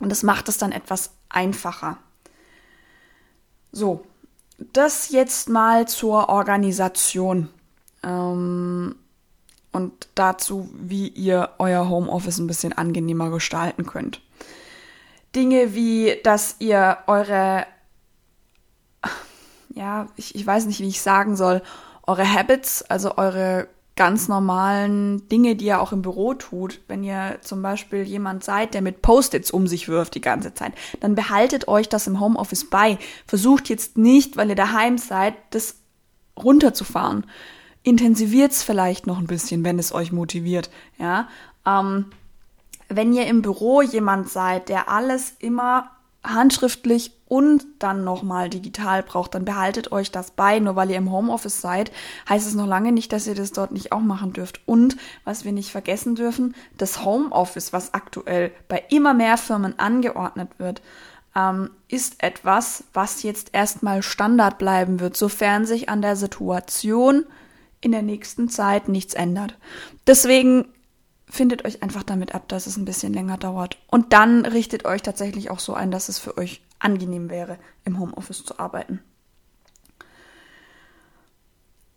Und 0.00 0.10
das 0.10 0.22
macht 0.22 0.48
es 0.48 0.58
dann 0.58 0.72
etwas 0.72 1.12
einfacher. 1.28 1.98
So, 3.72 4.04
das 4.72 5.10
jetzt 5.10 5.48
mal 5.48 5.86
zur 5.86 6.28
Organisation 6.28 7.48
ähm, 8.02 8.96
und 9.72 10.08
dazu, 10.14 10.68
wie 10.74 11.08
ihr 11.08 11.50
euer 11.58 11.88
Homeoffice 11.88 12.38
ein 12.38 12.46
bisschen 12.46 12.72
angenehmer 12.72 13.30
gestalten 13.30 13.86
könnt. 13.86 14.20
Dinge 15.36 15.74
wie, 15.74 16.18
dass 16.24 16.56
ihr 16.58 16.98
eure, 17.06 17.66
ja, 19.68 20.08
ich, 20.16 20.34
ich 20.34 20.44
weiß 20.44 20.66
nicht, 20.66 20.80
wie 20.80 20.88
ich 20.88 21.00
sagen 21.00 21.36
soll, 21.36 21.62
eure 22.06 22.30
Habits, 22.30 22.82
also 22.82 23.16
eure 23.16 23.68
ganz 24.00 24.28
normalen 24.28 25.28
Dinge, 25.28 25.56
die 25.56 25.66
ihr 25.66 25.78
auch 25.78 25.92
im 25.92 26.00
Büro 26.00 26.32
tut. 26.32 26.80
Wenn 26.88 27.04
ihr 27.04 27.36
zum 27.42 27.60
Beispiel 27.60 28.02
jemand 28.04 28.42
seid, 28.42 28.72
der 28.72 28.80
mit 28.80 29.02
Post-its 29.02 29.50
um 29.50 29.66
sich 29.66 29.88
wirft 29.88 30.14
die 30.14 30.22
ganze 30.22 30.54
Zeit, 30.54 30.72
dann 31.00 31.14
behaltet 31.14 31.68
euch 31.68 31.86
das 31.86 32.06
im 32.06 32.18
Homeoffice 32.18 32.70
bei. 32.70 32.96
Versucht 33.26 33.68
jetzt 33.68 33.98
nicht, 33.98 34.38
weil 34.38 34.48
ihr 34.48 34.54
daheim 34.54 34.96
seid, 34.96 35.34
das 35.50 35.74
runterzufahren. 36.34 37.26
Intensiviert 37.82 38.52
es 38.52 38.62
vielleicht 38.62 39.06
noch 39.06 39.18
ein 39.18 39.26
bisschen, 39.26 39.64
wenn 39.64 39.78
es 39.78 39.92
euch 39.92 40.12
motiviert. 40.12 40.70
Ja, 40.96 41.28
ähm, 41.66 42.06
wenn 42.88 43.12
ihr 43.12 43.26
im 43.26 43.42
Büro 43.42 43.82
jemand 43.82 44.30
seid, 44.30 44.70
der 44.70 44.88
alles 44.88 45.34
immer 45.40 45.90
handschriftlich 46.24 47.19
und 47.30 47.64
dann 47.78 48.02
nochmal 48.02 48.50
digital 48.50 49.04
braucht, 49.04 49.36
dann 49.36 49.44
behaltet 49.44 49.92
euch 49.92 50.10
das 50.10 50.32
bei. 50.32 50.58
Nur 50.58 50.74
weil 50.74 50.90
ihr 50.90 50.96
im 50.96 51.12
Homeoffice 51.12 51.60
seid, 51.60 51.92
heißt 52.28 52.44
es 52.44 52.54
noch 52.54 52.66
lange 52.66 52.90
nicht, 52.90 53.12
dass 53.12 53.28
ihr 53.28 53.36
das 53.36 53.52
dort 53.52 53.70
nicht 53.70 53.92
auch 53.92 54.00
machen 54.00 54.32
dürft. 54.32 54.60
Und 54.66 54.96
was 55.24 55.44
wir 55.44 55.52
nicht 55.52 55.70
vergessen 55.70 56.16
dürfen, 56.16 56.56
das 56.76 57.04
Homeoffice, 57.04 57.72
was 57.72 57.94
aktuell 57.94 58.50
bei 58.66 58.82
immer 58.90 59.14
mehr 59.14 59.36
Firmen 59.36 59.78
angeordnet 59.78 60.50
wird, 60.58 60.82
ähm, 61.36 61.70
ist 61.86 62.20
etwas, 62.20 62.82
was 62.94 63.22
jetzt 63.22 63.50
erstmal 63.52 64.02
Standard 64.02 64.58
bleiben 64.58 64.98
wird, 64.98 65.16
sofern 65.16 65.66
sich 65.66 65.88
an 65.88 66.02
der 66.02 66.16
Situation 66.16 67.24
in 67.80 67.92
der 67.92 68.02
nächsten 68.02 68.48
Zeit 68.48 68.88
nichts 68.88 69.14
ändert. 69.14 69.56
Deswegen 70.04 70.64
findet 71.28 71.64
euch 71.64 71.80
einfach 71.84 72.02
damit 72.02 72.34
ab, 72.34 72.48
dass 72.48 72.66
es 72.66 72.76
ein 72.76 72.84
bisschen 72.84 73.12
länger 73.12 73.38
dauert. 73.38 73.76
Und 73.86 74.12
dann 74.12 74.44
richtet 74.44 74.84
euch 74.84 75.02
tatsächlich 75.02 75.48
auch 75.48 75.60
so 75.60 75.74
ein, 75.74 75.92
dass 75.92 76.08
es 76.08 76.18
für 76.18 76.36
euch 76.36 76.60
angenehm 76.80 77.30
wäre, 77.30 77.58
im 77.84 77.98
Homeoffice 77.98 78.44
zu 78.44 78.58
arbeiten. 78.58 79.00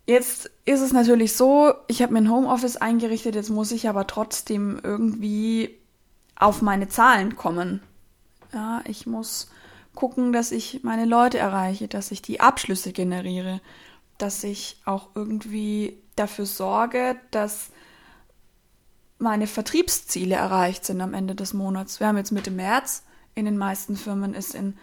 Jetzt 0.06 0.52
ist 0.66 0.82
es 0.82 0.92
natürlich 0.92 1.34
so, 1.34 1.74
ich 1.88 2.02
habe 2.02 2.13
mir 2.13 2.20
ein 2.20 2.30
Homeoffice 2.30 2.78
eingerichtet, 2.78 3.36
jetzt 3.36 3.50
muss 3.50 3.72
ich 3.72 3.88
aber 3.88 4.06
trotzdem 4.06 4.80
irgendwie 4.84 5.80
auf 6.36 6.62
meine 6.62 6.90
Zahlen 6.90 7.36
kommen. 7.38 7.82
Ja, 8.54 8.82
ich 8.86 9.08
muss 9.08 9.50
gucken, 9.96 10.34
dass 10.34 10.52
ich 10.52 10.84
meine 10.84 11.06
Leute 11.06 11.38
erreiche, 11.38 11.88
dass 11.88 12.12
ich 12.12 12.22
die 12.22 12.42
Abschlüsse 12.42 12.92
generiere, 12.92 13.62
dass 14.18 14.44
ich 14.44 14.82
auch 14.86 15.10
irgendwie 15.16 15.98
dafür 16.16 16.46
sorge, 16.46 17.16
dass 17.32 17.70
meine 19.20 19.48
Vertriebsziele 19.48 20.36
erreicht 20.36 20.86
sind 20.86 21.00
am 21.02 21.13
Ende 21.13 21.34
des 21.34 21.54
Monats. 21.54 22.00
Wir 22.00 22.08
haben 22.08 22.18
jetzt 22.18 22.32
Mitte 22.32 22.52
März. 22.52 23.04
In 23.36 23.46
den 23.46 23.58
meisten 23.58 23.96
Firmen 23.96 24.34
ist 24.34 24.54
in 24.54 24.78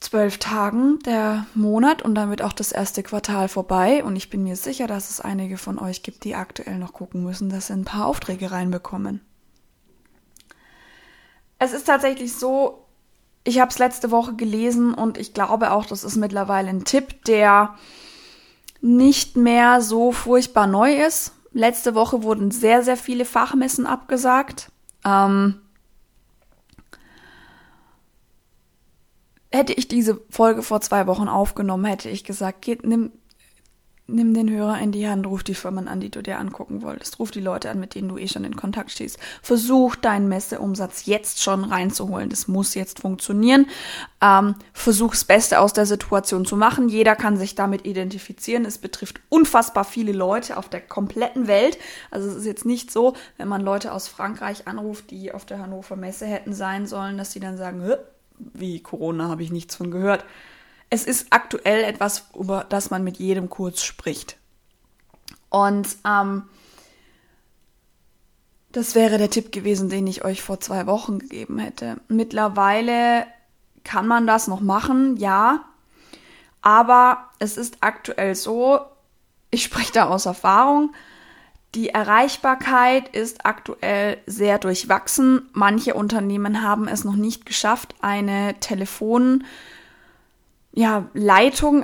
zwölf 0.00 0.38
Tagen 0.38 0.98
der 1.00 1.46
Monat 1.54 2.02
und 2.02 2.14
damit 2.14 2.42
auch 2.42 2.52
das 2.52 2.72
erste 2.72 3.02
Quartal 3.02 3.48
vorbei. 3.48 4.04
Und 4.04 4.16
ich 4.16 4.30
bin 4.30 4.44
mir 4.44 4.56
sicher, 4.56 4.86
dass 4.86 5.10
es 5.10 5.20
einige 5.20 5.56
von 5.56 5.78
euch 5.78 6.02
gibt, 6.02 6.24
die 6.24 6.34
aktuell 6.34 6.78
noch 6.78 6.92
gucken 6.92 7.24
müssen, 7.24 7.48
dass 7.48 7.68
sie 7.68 7.72
ein 7.72 7.84
paar 7.84 8.06
Aufträge 8.06 8.50
reinbekommen. 8.50 9.20
Es 11.58 11.72
ist 11.72 11.86
tatsächlich 11.86 12.34
so, 12.34 12.84
ich 13.44 13.60
habe 13.60 13.70
es 13.70 13.78
letzte 13.78 14.10
Woche 14.10 14.34
gelesen 14.34 14.94
und 14.94 15.16
ich 15.18 15.32
glaube 15.32 15.70
auch, 15.70 15.86
das 15.86 16.04
ist 16.04 16.16
mittlerweile 16.16 16.68
ein 16.68 16.84
Tipp, 16.84 17.24
der 17.24 17.74
nicht 18.80 19.36
mehr 19.36 19.80
so 19.80 20.12
furchtbar 20.12 20.66
neu 20.66 20.94
ist. 20.94 21.32
Letzte 21.52 21.94
Woche 21.94 22.22
wurden 22.22 22.50
sehr, 22.50 22.82
sehr 22.82 22.96
viele 22.96 23.24
Fachmessen 23.24 23.86
abgesagt. 23.86 24.70
Ähm, 25.04 25.60
hätte 29.54 29.72
ich 29.72 29.88
diese 29.88 30.20
Folge 30.30 30.62
vor 30.62 30.80
zwei 30.80 31.06
Wochen 31.06 31.28
aufgenommen, 31.28 31.84
hätte 31.84 32.08
ich 32.08 32.24
gesagt, 32.24 32.62
geht, 32.62 32.84
nimm, 32.84 33.12
nimm 34.06 34.34
den 34.34 34.50
Hörer 34.50 34.78
in 34.80 34.92
die 34.92 35.08
Hand, 35.08 35.26
ruf 35.26 35.42
die 35.42 35.54
Firmen 35.54 35.88
an, 35.88 36.00
die 36.00 36.10
du 36.10 36.22
dir 36.22 36.38
angucken 36.38 36.82
wolltest. 36.82 37.18
Ruf 37.18 37.30
die 37.30 37.40
Leute 37.40 37.70
an, 37.70 37.80
mit 37.80 37.94
denen 37.94 38.08
du 38.08 38.18
eh 38.18 38.28
schon 38.28 38.44
in 38.44 38.56
Kontakt 38.56 38.90
stehst. 38.90 39.18
Versuch 39.40 39.96
deinen 39.96 40.28
Messeumsatz 40.28 41.06
jetzt 41.06 41.42
schon 41.42 41.64
reinzuholen. 41.64 42.28
Das 42.28 42.48
muss 42.48 42.74
jetzt 42.74 43.00
funktionieren. 43.00 43.66
Ähm, 44.20 44.56
versuch 44.72 45.12
das 45.12 45.24
Beste 45.24 45.60
aus 45.60 45.72
der 45.72 45.86
Situation 45.86 46.44
zu 46.44 46.56
machen. 46.56 46.88
Jeder 46.88 47.16
kann 47.16 47.38
sich 47.38 47.54
damit 47.54 47.86
identifizieren. 47.86 48.66
Es 48.66 48.78
betrifft 48.78 49.20
unfassbar 49.30 49.84
viele 49.84 50.12
Leute 50.12 50.58
auf 50.58 50.68
der 50.68 50.82
kompletten 50.82 51.46
Welt. 51.46 51.78
Also 52.10 52.28
es 52.28 52.36
ist 52.36 52.46
jetzt 52.46 52.66
nicht 52.66 52.90
so, 52.90 53.14
wenn 53.38 53.48
man 53.48 53.62
Leute 53.62 53.92
aus 53.92 54.08
Frankreich 54.08 54.68
anruft, 54.68 55.10
die 55.10 55.32
auf 55.32 55.46
der 55.46 55.60
Hannover 55.60 55.96
Messe 55.96 56.26
hätten 56.26 56.52
sein 56.52 56.86
sollen, 56.86 57.16
dass 57.16 57.32
sie 57.32 57.40
dann 57.40 57.56
sagen, 57.56 57.86
wie 58.38 58.80
Corona 58.80 59.28
habe 59.28 59.42
ich 59.42 59.50
nichts 59.50 59.76
von 59.76 59.90
gehört 59.90 60.24
es 60.94 61.04
ist 61.04 61.26
aktuell 61.30 61.82
etwas, 61.82 62.28
über 62.38 62.64
das 62.68 62.90
man 62.90 63.02
mit 63.02 63.16
jedem 63.16 63.50
kurz 63.50 63.82
spricht. 63.82 64.36
Und 65.50 65.88
ähm, 66.06 66.44
das 68.70 68.94
wäre 68.94 69.18
der 69.18 69.30
Tipp 69.30 69.50
gewesen, 69.50 69.88
den 69.88 70.06
ich 70.06 70.24
euch 70.24 70.40
vor 70.40 70.60
zwei 70.60 70.86
Wochen 70.86 71.18
gegeben 71.18 71.58
hätte. 71.58 72.00
Mittlerweile 72.06 73.26
kann 73.82 74.06
man 74.06 74.28
das 74.28 74.46
noch 74.46 74.60
machen, 74.60 75.16
ja. 75.16 75.64
Aber 76.62 77.30
es 77.40 77.56
ist 77.56 77.78
aktuell 77.80 78.36
so, 78.36 78.80
ich 79.50 79.64
spreche 79.64 79.92
da 79.92 80.08
aus 80.08 80.26
Erfahrung, 80.26 80.94
die 81.74 81.88
Erreichbarkeit 81.88 83.08
ist 83.14 83.44
aktuell 83.44 84.18
sehr 84.26 84.58
durchwachsen. 84.58 85.48
Manche 85.52 85.94
Unternehmen 85.94 86.62
haben 86.62 86.88
es 86.88 87.04
noch 87.04 87.16
nicht 87.16 87.46
geschafft, 87.46 87.94
eine 88.00 88.54
Telefon- 88.60 89.44
ja, 90.76 91.08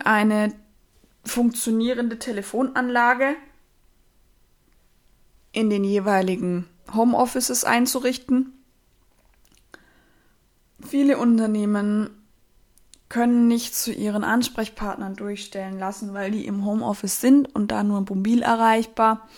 eine 0.04 0.52
funktionierende 1.24 2.18
Telefonanlage 2.18 3.36
in 5.52 5.70
den 5.70 5.84
jeweiligen 5.84 6.68
Homeoffices 6.92 7.64
einzurichten. 7.64 8.52
Viele 10.84 11.18
Unternehmen 11.18 12.10
können 13.08 13.48
nicht 13.48 13.74
zu 13.74 13.92
ihren 13.92 14.24
Ansprechpartnern 14.24 15.14
durchstellen 15.14 15.78
lassen, 15.78 16.14
weil 16.14 16.30
die 16.30 16.46
im 16.46 16.64
Homeoffice 16.64 17.20
sind 17.20 17.54
und 17.54 17.70
da 17.70 17.82
nur 17.82 18.00
mobil 18.00 18.42
erreichbar. 18.42 19.28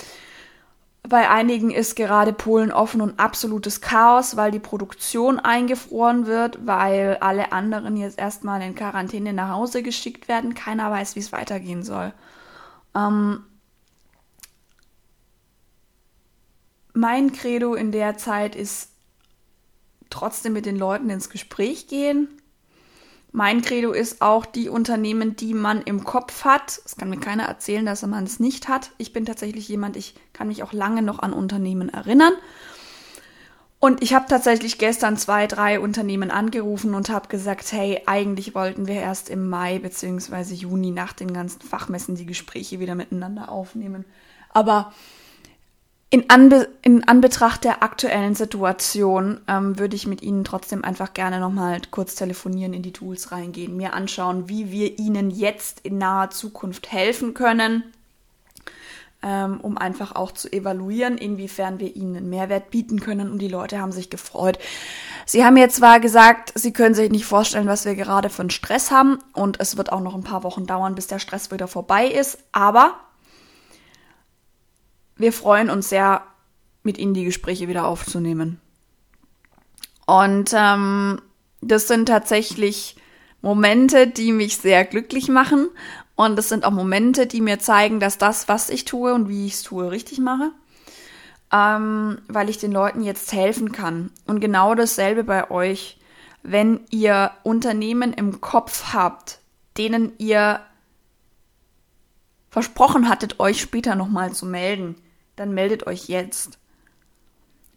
Bei 1.08 1.28
einigen 1.28 1.70
ist 1.72 1.96
gerade 1.96 2.32
Polen 2.32 2.70
offen 2.70 3.00
und 3.00 3.18
absolutes 3.18 3.80
Chaos, 3.80 4.36
weil 4.36 4.52
die 4.52 4.60
Produktion 4.60 5.40
eingefroren 5.40 6.26
wird, 6.26 6.64
weil 6.64 7.16
alle 7.20 7.52
anderen 7.52 7.96
jetzt 7.96 8.18
erstmal 8.18 8.62
in 8.62 8.76
Quarantäne 8.76 9.32
nach 9.32 9.50
Hause 9.50 9.82
geschickt 9.82 10.28
werden. 10.28 10.54
Keiner 10.54 10.90
weiß, 10.90 11.16
wie 11.16 11.20
es 11.20 11.32
weitergehen 11.32 11.82
soll. 11.82 12.12
Ähm 12.94 13.44
mein 16.94 17.32
Credo 17.32 17.74
in 17.74 17.90
der 17.90 18.16
Zeit 18.16 18.54
ist 18.54 18.90
trotzdem 20.10 20.52
mit 20.52 20.66
den 20.66 20.76
Leuten 20.76 21.10
ins 21.10 21.30
Gespräch 21.30 21.88
gehen, 21.88 22.28
mein 23.32 23.62
Credo 23.62 23.92
ist 23.92 24.20
auch 24.20 24.44
die 24.44 24.68
Unternehmen, 24.68 25.36
die 25.36 25.54
man 25.54 25.80
im 25.80 26.04
Kopf 26.04 26.44
hat. 26.44 26.82
Es 26.84 26.96
kann 26.96 27.08
mir 27.08 27.18
keiner 27.18 27.44
erzählen, 27.44 27.86
dass 27.86 28.02
man 28.02 28.24
es 28.24 28.40
nicht 28.40 28.68
hat. 28.68 28.90
Ich 28.98 29.14
bin 29.14 29.24
tatsächlich 29.24 29.68
jemand, 29.68 29.96
ich 29.96 30.14
kann 30.34 30.48
mich 30.48 30.62
auch 30.62 30.74
lange 30.74 31.00
noch 31.00 31.18
an 31.18 31.32
Unternehmen 31.32 31.88
erinnern. 31.88 32.34
Und 33.78 34.02
ich 34.02 34.14
habe 34.14 34.26
tatsächlich 34.28 34.78
gestern 34.78 35.16
zwei, 35.16 35.46
drei 35.46 35.80
Unternehmen 35.80 36.30
angerufen 36.30 36.94
und 36.94 37.08
habe 37.08 37.28
gesagt, 37.28 37.72
hey, 37.72 38.02
eigentlich 38.06 38.54
wollten 38.54 38.86
wir 38.86 38.96
erst 38.96 39.30
im 39.30 39.48
Mai 39.48 39.78
bzw. 39.78 40.54
Juni 40.54 40.90
nach 40.90 41.14
den 41.14 41.32
ganzen 41.32 41.62
Fachmessen 41.62 42.14
die 42.14 42.26
Gespräche 42.26 42.80
wieder 42.80 42.94
miteinander 42.94 43.50
aufnehmen. 43.50 44.04
Aber 44.50 44.92
in, 46.12 46.28
Anbe 46.28 46.68
in 46.82 47.08
Anbetracht 47.08 47.64
der 47.64 47.82
aktuellen 47.82 48.34
Situation 48.34 49.40
ähm, 49.48 49.78
würde 49.78 49.96
ich 49.96 50.06
mit 50.06 50.20
Ihnen 50.20 50.44
trotzdem 50.44 50.84
einfach 50.84 51.14
gerne 51.14 51.40
nochmal 51.40 51.80
kurz 51.90 52.14
telefonieren, 52.14 52.74
in 52.74 52.82
die 52.82 52.92
Tools 52.92 53.32
reingehen, 53.32 53.78
mir 53.78 53.94
anschauen, 53.94 54.46
wie 54.46 54.70
wir 54.70 54.98
Ihnen 54.98 55.30
jetzt 55.30 55.80
in 55.80 55.96
naher 55.96 56.28
Zukunft 56.28 56.92
helfen 56.92 57.32
können, 57.32 57.82
ähm, 59.22 59.58
um 59.62 59.78
einfach 59.78 60.14
auch 60.14 60.32
zu 60.32 60.52
evaluieren, 60.52 61.16
inwiefern 61.16 61.80
wir 61.80 61.96
Ihnen 61.96 62.18
einen 62.18 62.28
Mehrwert 62.28 62.70
bieten 62.70 63.00
können. 63.00 63.30
Und 63.32 63.38
die 63.38 63.48
Leute 63.48 63.80
haben 63.80 63.92
sich 63.92 64.10
gefreut. 64.10 64.58
Sie 65.24 65.46
haben 65.46 65.56
jetzt 65.56 65.76
zwar 65.76 65.98
gesagt, 65.98 66.52
Sie 66.54 66.74
können 66.74 66.94
sich 66.94 67.10
nicht 67.10 67.24
vorstellen, 67.24 67.68
was 67.68 67.86
wir 67.86 67.94
gerade 67.94 68.28
für 68.28 68.42
einen 68.42 68.50
Stress 68.50 68.90
haben 68.90 69.18
und 69.32 69.60
es 69.60 69.78
wird 69.78 69.90
auch 69.90 70.02
noch 70.02 70.14
ein 70.14 70.24
paar 70.24 70.42
Wochen 70.42 70.66
dauern, 70.66 70.94
bis 70.94 71.06
der 71.06 71.20
Stress 71.20 71.50
wieder 71.50 71.68
vorbei 71.68 72.06
ist, 72.06 72.36
aber 72.52 72.96
wir 75.22 75.32
freuen 75.32 75.70
uns 75.70 75.88
sehr, 75.88 76.22
mit 76.82 76.98
Ihnen 76.98 77.14
die 77.14 77.24
Gespräche 77.24 77.68
wieder 77.68 77.86
aufzunehmen. 77.86 78.60
Und 80.04 80.52
ähm, 80.52 81.22
das 81.60 81.86
sind 81.88 82.06
tatsächlich 82.06 82.96
Momente, 83.40 84.08
die 84.08 84.32
mich 84.32 84.58
sehr 84.58 84.84
glücklich 84.84 85.28
machen. 85.28 85.68
Und 86.16 86.36
das 86.36 86.48
sind 86.48 86.64
auch 86.64 86.72
Momente, 86.72 87.26
die 87.26 87.40
mir 87.40 87.58
zeigen, 87.60 88.00
dass 88.00 88.18
das, 88.18 88.48
was 88.48 88.68
ich 88.68 88.84
tue 88.84 89.14
und 89.14 89.28
wie 89.28 89.46
ich 89.46 89.54
es 89.54 89.62
tue, 89.62 89.90
richtig 89.90 90.18
mache. 90.18 90.50
Ähm, 91.52 92.18
weil 92.28 92.50
ich 92.50 92.58
den 92.58 92.72
Leuten 92.72 93.02
jetzt 93.02 93.32
helfen 93.32 93.72
kann. 93.72 94.10
Und 94.26 94.40
genau 94.40 94.74
dasselbe 94.74 95.24
bei 95.24 95.50
euch. 95.50 95.98
wenn 96.44 96.80
ihr 96.90 97.30
Unternehmen 97.44 98.12
im 98.12 98.40
Kopf 98.40 98.92
habt, 98.92 99.38
denen 99.78 100.12
ihr 100.18 100.60
versprochen 102.50 103.08
hattet, 103.08 103.38
euch 103.38 103.60
später 103.60 103.94
nochmal 103.94 104.32
zu 104.32 104.44
melden, 104.44 104.96
dann 105.36 105.52
meldet 105.52 105.86
euch 105.86 106.08
jetzt. 106.08 106.58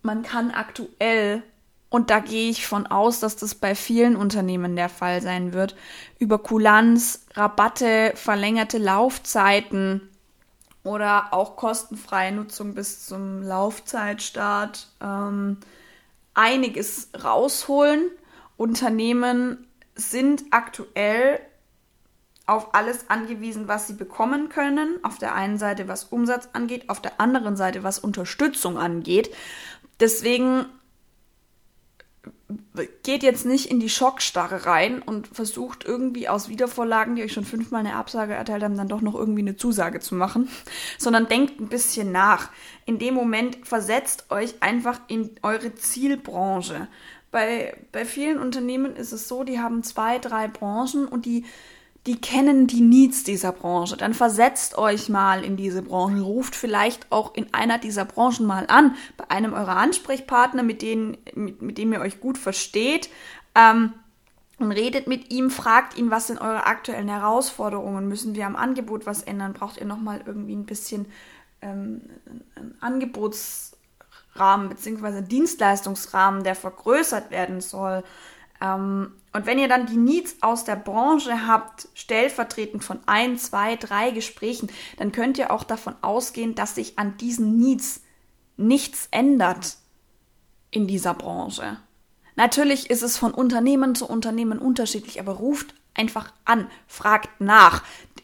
Man 0.02 0.24
kann 0.24 0.52
aktuell, 0.52 1.44
und 1.90 2.10
da 2.10 2.20
gehe 2.20 2.50
ich 2.50 2.68
von 2.68 2.88
aus, 2.88 3.20
dass 3.20 3.36
das 3.36 3.56
bei 3.56 3.76
vielen 3.76 4.16
Unternehmen 4.16 4.76
der 4.76 4.90
Fall 4.90 5.22
sein 5.22 5.54
wird, 5.54 5.76
über 6.20 6.40
Kulanz, 6.40 7.26
Rabatte, 7.34 8.12
verlängerte 8.16 8.78
Laufzeiten 8.78 10.10
oder 10.84 11.34
auch 11.34 11.56
kostenfreie 11.56 12.32
Nutzung 12.32 12.76
bis 12.76 13.08
zum 13.08 13.42
Laufzeitstart 13.42 14.88
ähm, 15.02 15.58
einiges 16.36 17.10
rausholen. 17.24 18.12
Unternehmen 18.58 19.68
sind 19.96 20.46
aktuell 20.52 21.40
auf 22.46 22.76
alles 22.76 23.10
angewiesen, 23.10 23.68
was 23.68 23.88
sie 23.88 23.94
bekommen 23.94 24.50
können. 24.50 25.00
Auf 25.04 25.18
der 25.18 25.34
einen 25.34 25.58
Seite, 25.58 25.88
was 25.88 26.06
Umsatz 26.06 26.50
angeht, 26.54 26.90
auf 26.90 27.02
der 27.02 27.20
anderen 27.20 27.56
Seite, 27.56 27.84
was 27.84 28.00
Unterstützung 28.00 28.78
angeht. 28.78 29.34
Deswegen 30.00 30.66
geht 33.04 33.24
jetzt 33.24 33.46
nicht 33.46 33.72
in 33.72 33.80
die 33.80 33.90
Schockstarre 33.90 34.66
rein 34.66 35.02
und 35.02 35.28
versucht 35.28 35.84
irgendwie 35.84 36.30
aus 36.30 36.50
Wiedervorlagen, 36.50 37.16
die 37.16 37.24
euch 37.24 37.34
schon 37.34 37.46
fünfmal 37.46 37.80
eine 37.82 37.96
Absage 37.96 38.34
erteilt 38.34 38.64
haben, 38.64 38.78
dann 38.78 38.88
doch 38.88 39.02
noch 39.02 39.16
irgendwie 39.16 39.42
eine 39.42 39.58
Zusage 39.58 40.00
zu 40.00 40.16
machen, 40.16 40.50
sondern 40.98 41.28
denkt 41.28 41.60
ein 41.60 41.70
bisschen 41.70 42.12
nach. 42.12 42.52
In 42.86 43.00
dem 43.00 43.14
Moment 43.14 43.66
versetzt 43.68 44.26
euch 44.30 44.56
einfach 44.62 45.00
in 45.08 45.32
eure 45.42 45.74
Zielbranche. 45.76 46.88
Bei, 47.32 47.76
bei 47.92 48.06
vielen 48.06 48.40
Unternehmen 48.40 48.96
ist 48.96 49.12
es 49.12 49.28
so, 49.28 49.44
die 49.44 49.60
haben 49.60 49.84
zwei, 49.84 50.20
drei 50.20 50.48
Branchen 50.48 51.08
und 51.08 51.26
die 51.26 51.46
die 52.06 52.22
kennen 52.22 52.68
die 52.68 52.82
Needs 52.82 53.24
dieser 53.24 53.52
Branche. 53.52 53.98
Dann 53.98 54.14
versetzt 54.14 54.78
euch 54.78 55.10
mal 55.10 55.44
in 55.44 55.58
diese 55.58 55.82
Branche, 55.82 56.22
ruft 56.22 56.56
vielleicht 56.56 57.12
auch 57.12 57.34
in 57.34 57.52
einer 57.54 57.80
dieser 57.80 58.06
Branchen 58.06 58.46
mal 58.46 58.66
an, 58.68 58.96
bei 59.18 59.30
einem 59.32 59.54
eurer 59.54 59.78
Ansprechpartner, 59.78 60.62
mit, 60.62 60.82
denen, 60.82 61.18
mit, 61.34 61.62
mit 61.62 61.78
dem 61.78 61.94
ihr 61.94 62.02
euch 62.02 62.20
gut 62.20 62.38
versteht. 62.38 63.10
Ähm, 63.56 63.94
und 64.58 64.72
redet 64.72 65.08
mit 65.08 65.34
ihm, 65.34 65.50
fragt 65.50 65.98
ihn, 65.98 66.12
was 66.12 66.28
sind 66.28 66.40
eure 66.40 66.66
aktuellen 66.66 67.10
Herausforderungen? 67.10 68.08
Müssen 68.08 68.36
wir 68.36 68.46
am 68.46 68.56
Angebot 68.56 69.06
was 69.06 69.22
ändern? 69.22 69.54
Braucht 69.54 69.78
ihr 69.78 69.86
nochmal 69.86 70.22
irgendwie 70.26 70.56
ein 70.56 70.66
bisschen 70.66 71.08
ähm, 71.62 72.02
einen 72.56 72.76
Angebotsrahmen 72.80 74.70
beziehungsweise 74.70 75.24
Dienstleistungsrahmen, 75.24 76.44
der 76.44 76.56
vergrößert 76.56 77.32
werden 77.32 77.60
soll? 77.60 78.04
Ähm, 78.62 79.12
und 79.34 79.46
wenn 79.46 79.60
ihr 79.60 79.68
dann 79.68 79.86
die 79.86 79.98
Needs 79.98 80.38
aus 80.42 80.64
der 80.64 80.78
Branche 80.78 81.48
habt, 81.48 81.90
stellvertretend 81.94 82.84
von 82.84 83.00
ein, 83.06 83.38
zwei, 83.38 83.76
drei 83.76 84.12
Gesprächen, 84.12 84.70
dann 84.98 85.12
könnt 85.12 85.38
ihr 85.38 85.52
auch 85.52 85.64
davon 85.64 85.96
ausgehen, 86.02 86.56
dass 86.56 86.76
sich 86.76 86.98
an 86.98 87.18
diesen 87.18 87.58
Needs 87.58 88.02
nichts 88.58 89.10
ändert 89.12 89.78
in 90.72 90.88
dieser 90.88 91.14
Branche. 91.14 91.78
Natürlich 92.36 92.90
ist 92.90 93.02
es 93.02 93.18
von 93.18 93.34
Unternehmen 93.34 93.96
zu 93.96 94.08
Unternehmen 94.08 94.60
unterschiedlich, 94.60 95.20
aber 95.20 95.34
ruft 95.34 95.74
einfach 95.94 96.32
an, 96.44 96.70
fragt 96.88 97.42
nach. 97.42 97.84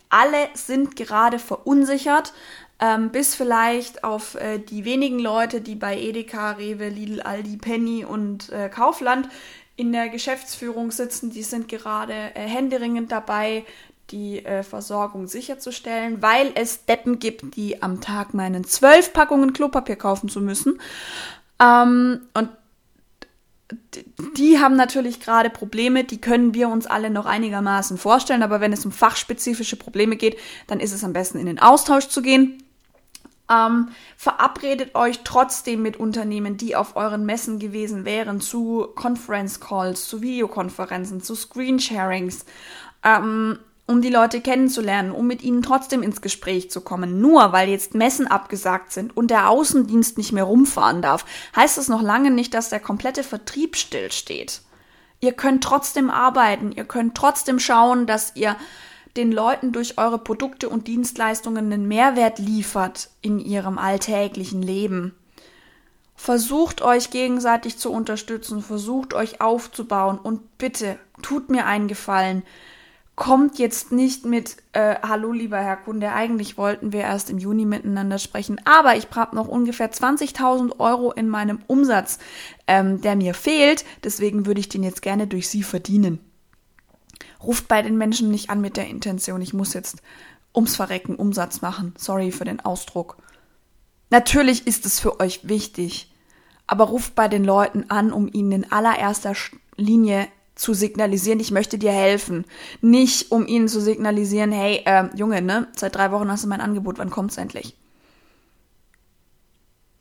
Alle 0.10 0.50
sind 0.54 0.96
gerade 0.96 1.39
verunsichert, 1.39 2.34
ähm, 2.80 3.12
bis 3.12 3.36
vielleicht 3.36 4.04
auf 4.04 4.36
äh, 4.36 4.60
die 4.60 4.84
wenigen 4.84 5.20
Leute, 5.20 5.62
die 5.62 5.76
bei 5.76 5.98
Edeka, 5.98 6.52
Rewe, 6.52 6.89
Lidl, 6.89 7.22
Aldi, 7.22 7.58
Penny 7.58 8.04
und 8.04 8.50
äh, 8.50 8.70
Kaufland 8.70 9.30
in 9.75 9.91
der 9.91 10.10
Geschäftsführung 10.10 10.91
sitzen, 10.91 11.31
die 11.31 11.43
sind 11.43 11.67
gerade 11.67 12.13
äh, 12.13 12.47
händeringend 12.47 13.12
dabei, 13.12 13.65
die 14.12 14.45
äh, 14.45 14.63
Versorgung 14.63 15.27
sicherzustellen, 15.27 16.21
weil 16.21 16.51
es 16.55 16.86
Deppen 16.86 17.19
gibt, 17.19 17.55
die 17.55 17.81
am 17.81 18.01
Tag 18.01 18.34
meinen 18.34 18.63
zwölf 18.63 19.13
Packungen 19.13 19.53
Klopapier 19.53 19.95
kaufen 19.95 20.29
zu 20.29 20.41
müssen. 20.41 20.79
Ähm, 21.60 22.21
und 22.34 22.49
die 24.38 24.60
haben 24.60 24.75
natürlich 24.75 25.19
gerade 25.21 25.49
Probleme, 25.49 26.03
die 26.03 26.19
können 26.19 26.53
wir 26.53 26.67
uns 26.67 26.88
alle 26.88 27.10
noch 27.10 27.25
einigermaßen 27.25 27.97
vorstellen, 27.97 28.43
aber 28.43 28.60
wenn 28.60 28.73
es 28.73 28.86
um 28.86 28.91
fachspezifische 28.91 29.77
Probleme 29.77 30.17
geht, 30.17 30.38
dann 30.67 30.79
ist 30.79 30.91
es 30.91 31.03
am 31.03 31.13
besten 31.13 31.39
in 31.39 31.45
den 31.45 31.60
Austausch 31.60 32.07
zu 32.07 32.21
gehen. 32.21 32.62
Ähm, 33.52 33.90
verabredet 34.16 34.96
euch 34.96 35.20
trotzdem 35.24 35.82
mit 35.82 35.98
Unternehmen, 35.98 36.56
die 36.56 36.76
auf 36.76 36.96
euren 36.96 37.26
Messen 37.26 37.60
gewesen 37.60 38.06
wären, 38.06 38.40
zu 38.40 38.88
Conference 38.96 39.60
Calls, 39.60 40.08
zu 40.08 40.22
Videokonferenzen, 40.22 41.22
zu 41.22 41.36
Screensharings, 41.36 42.46
ähm, 43.04 43.60
um 43.88 44.02
die 44.02 44.10
Leute 44.10 44.40
kennenzulernen, 44.40 45.12
um 45.12 45.28
mit 45.28 45.44
ihnen 45.44 45.64
trotzdem 45.64 46.02
ins 46.02 46.22
Gespräch 46.22 46.72
zu 46.72 46.80
kommen. 46.80 47.20
Nur 47.20 47.52
weil 47.52 47.68
jetzt 47.68 47.94
Messen 47.94 48.28
abgesagt 48.28 48.94
sind 48.94 49.18
und 49.18 49.32
der 49.32 49.50
Außendienst 49.50 50.18
nicht 50.18 50.32
mehr 50.32 50.46
rumfahren 50.46 51.02
darf, 51.02 51.26
heißt 51.54 51.78
es 51.78 51.90
noch 51.90 52.02
lange 52.02 52.32
nicht, 52.32 52.54
dass 52.54 52.70
der 52.70 52.80
komplette 52.80 53.24
Vertrieb 53.24 53.76
stillsteht. 53.76 54.62
Ihr 55.20 55.34
könnt 55.34 55.64
trotzdem 55.64 56.10
arbeiten, 56.10 56.72
ihr 56.72 56.86
könnt 56.86 57.16
trotzdem 57.16 57.60
schauen, 57.60 58.08
dass 58.08 58.36
ihr 58.36 58.56
den 59.17 59.32
Leuten 59.32 59.71
durch 59.71 59.97
eure 59.97 60.19
Produkte 60.19 60.69
und 60.69 60.88
Dienstleistungen 60.88 61.65
einen 61.65 61.88
Mehrwert 61.88 62.39
liefert 62.39 63.10
in 63.21 63.39
ihrem 63.39 63.78
alltäglichen 63.78 64.62
Leben. 64.62 65.13
Versucht 66.15 66.82
euch 66.82 67.10
gegenseitig 67.10 67.78
zu 67.78 67.91
unterstützen, 67.91 68.62
versucht 68.62 69.13
euch 69.13 69.41
aufzubauen 69.41 70.19
und 70.19 70.58
bitte 70.58 71.00
tut 71.21 71.50
mir 71.50 71.65
einen 71.65 71.88
Gefallen. 71.88 72.43
Kommt 73.15 73.60
jetzt 73.60 73.91
nicht 73.91 74.26
mit, 74.26 74.58
äh, 74.71 74.95
hallo 75.02 75.32
lieber 75.32 75.58
Herr 75.58 75.78
Kunde, 75.78 76.12
eigentlich 76.12 76.58
wollten 76.58 76.93
wir 76.93 77.02
erst 77.02 77.30
im 77.30 77.38
Juni 77.38 77.65
miteinander 77.65 78.19
sprechen, 78.19 78.62
aber 78.65 78.95
ich 78.95 79.08
habe 79.13 79.36
noch 79.36 79.47
ungefähr 79.47 79.91
20.000 79.91 80.80
Euro 80.80 81.12
in 81.12 81.28
meinem 81.28 81.60
Umsatz, 81.67 82.19
ähm, 82.67 83.02
der 83.02 83.15
mir 83.15 83.34
fehlt, 83.34 83.84
deswegen 84.04 84.45
würde 84.45 84.60
ich 84.60 84.69
den 84.69 84.84
jetzt 84.84 85.02
gerne 85.02 85.28
durch 85.28 85.50
Sie 85.50 85.63
verdienen 85.63 86.31
ruft 87.43 87.67
bei 87.67 87.82
den 87.82 87.97
Menschen 87.97 88.32
nicht 88.32 88.49
an 88.49 88.62
mit 88.62 88.77
der 88.77 88.88
Intention, 88.88 89.41
ich 89.41 89.54
muss 89.54 89.73
jetzt 89.73 90.01
ums 90.54 90.75
Verrecken 90.75 91.15
Umsatz 91.15 91.62
machen. 91.62 91.93
Sorry 91.97 92.32
für 92.32 92.45
den 92.45 92.60
Ausdruck. 92.60 93.17
Natürlich 94.10 94.67
ist 94.67 94.86
es 94.86 94.99
für 94.99 95.19
euch 95.19 95.47
wichtig, 95.47 96.12
aber 96.67 96.86
ruft 96.86 97.15
bei 97.15 97.27
den 97.27 97.43
Leuten 97.43 97.89
an, 97.89 98.12
um 98.12 98.30
ihnen 98.32 98.51
in 98.51 98.71
allererster 98.71 99.34
Linie 99.77 100.27
zu 100.56 100.73
signalisieren, 100.73 101.39
ich 101.39 101.51
möchte 101.51 101.77
dir 101.77 101.91
helfen. 101.91 102.45
Nicht, 102.82 103.32
um 103.32 103.47
ihnen 103.47 103.67
zu 103.67 103.82
signalisieren, 103.82 104.51
hey, 104.51 104.84
äh, 104.86 105.10
Junge, 105.15 105.41
ne, 105.41 105.67
seit 105.75 105.95
drei 105.95 106.12
Wochen 106.12 106.30
hast 106.30 106.43
du 106.43 106.47
mein 106.47 106.62
Angebot, 106.62 106.97
wann 106.97 107.10
kommt's 107.10 107.38
endlich? 107.38 107.77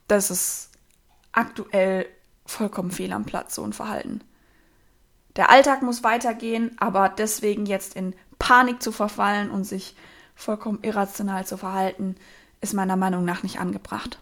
Das 0.08 0.30
ist 0.30 0.70
aktuell 1.32 2.06
vollkommen 2.44 2.90
fehl 2.90 3.12
am 3.12 3.24
Platz, 3.24 3.54
so 3.54 3.62
ein 3.62 3.72
Verhalten. 3.72 4.22
Der 5.36 5.50
Alltag 5.50 5.82
muss 5.82 6.02
weitergehen, 6.02 6.72
aber 6.78 7.08
deswegen 7.08 7.66
jetzt 7.66 7.94
in 7.94 8.14
Panik 8.38 8.82
zu 8.82 8.92
verfallen 8.92 9.50
und 9.50 9.64
sich 9.64 9.94
vollkommen 10.34 10.80
irrational 10.82 11.46
zu 11.46 11.56
verhalten, 11.56 12.16
ist 12.60 12.74
meiner 12.74 12.96
Meinung 12.96 13.24
nach 13.24 13.42
nicht 13.42 13.60
angebracht. 13.60 14.18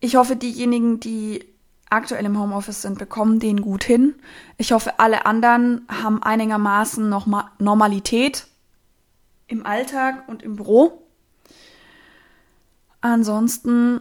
Ich 0.00 0.16
hoffe, 0.16 0.36
diejenigen, 0.36 1.00
die 1.00 1.44
aktuell 1.88 2.26
im 2.26 2.38
Homeoffice 2.38 2.82
sind, 2.82 2.98
bekommen 2.98 3.40
den 3.40 3.62
gut 3.62 3.84
hin. 3.84 4.14
Ich 4.58 4.72
hoffe, 4.72 4.98
alle 4.98 5.26
anderen 5.26 5.86
haben 5.88 6.22
einigermaßen 6.22 7.08
noch 7.08 7.26
Normalität 7.58 8.46
im 9.46 9.64
Alltag 9.64 10.28
und 10.28 10.42
im 10.42 10.56
Büro. 10.56 11.06
Ansonsten 13.00 14.00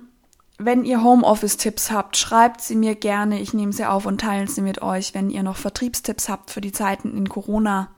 wenn 0.58 0.86
ihr 0.86 1.04
Homeoffice-Tipps 1.04 1.92
habt, 1.92 2.16
schreibt 2.16 2.62
sie 2.62 2.76
mir 2.76 2.96
gerne. 2.96 3.39
Ich 3.39 3.54
nehme 3.54 3.74
sie 3.74 3.86
auf 3.86 4.06
und 4.06 4.22
teile 4.22 4.48
sie 4.48 4.62
mit 4.62 4.82
euch. 4.82 5.13
Wenn 5.13 5.30
ihr 5.30 5.44
noch 5.44 5.58
Vertriebstipps 5.58 6.30
habt 6.30 6.52
für 6.52 6.62
die 6.62 6.72
Zeiten 6.72 7.18
in 7.18 7.28
Corona, 7.28 7.89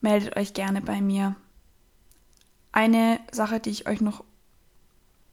meldet 0.00 0.36
euch 0.36 0.54
gerne 0.54 0.82
bei 0.82 1.00
mir. 1.00 1.34
Eine 2.72 3.20
Sache, 3.32 3.58
die 3.58 3.70
ich 3.70 3.88
euch 3.88 4.02
noch 4.02 4.22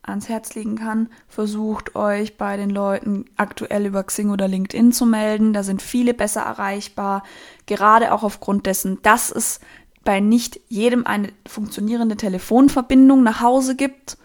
ans 0.01 0.29
Herz 0.29 0.53
legen 0.55 0.75
kann, 0.75 1.09
versucht 1.27 1.95
euch 1.95 2.37
bei 2.37 2.57
den 2.57 2.69
Leuten 2.69 3.25
aktuell 3.37 3.85
über 3.85 4.03
Xing 4.03 4.29
oder 4.29 4.47
LinkedIn 4.47 4.91
zu 4.91 5.05
melden. 5.05 5.53
Da 5.53 5.63
sind 5.63 5.81
viele 5.81 6.13
besser 6.13 6.41
erreichbar, 6.41 7.23
gerade 7.65 8.13
auch 8.13 8.23
aufgrund 8.23 8.65
dessen, 8.65 9.01
dass 9.01 9.31
es 9.31 9.59
bei 10.03 10.19
nicht 10.19 10.59
jedem 10.67 11.05
eine 11.05 11.29
funktionierende 11.47 12.17
Telefonverbindung 12.17 13.23
nach 13.23 13.41
Hause 13.41 13.75
gibt. 13.75 14.17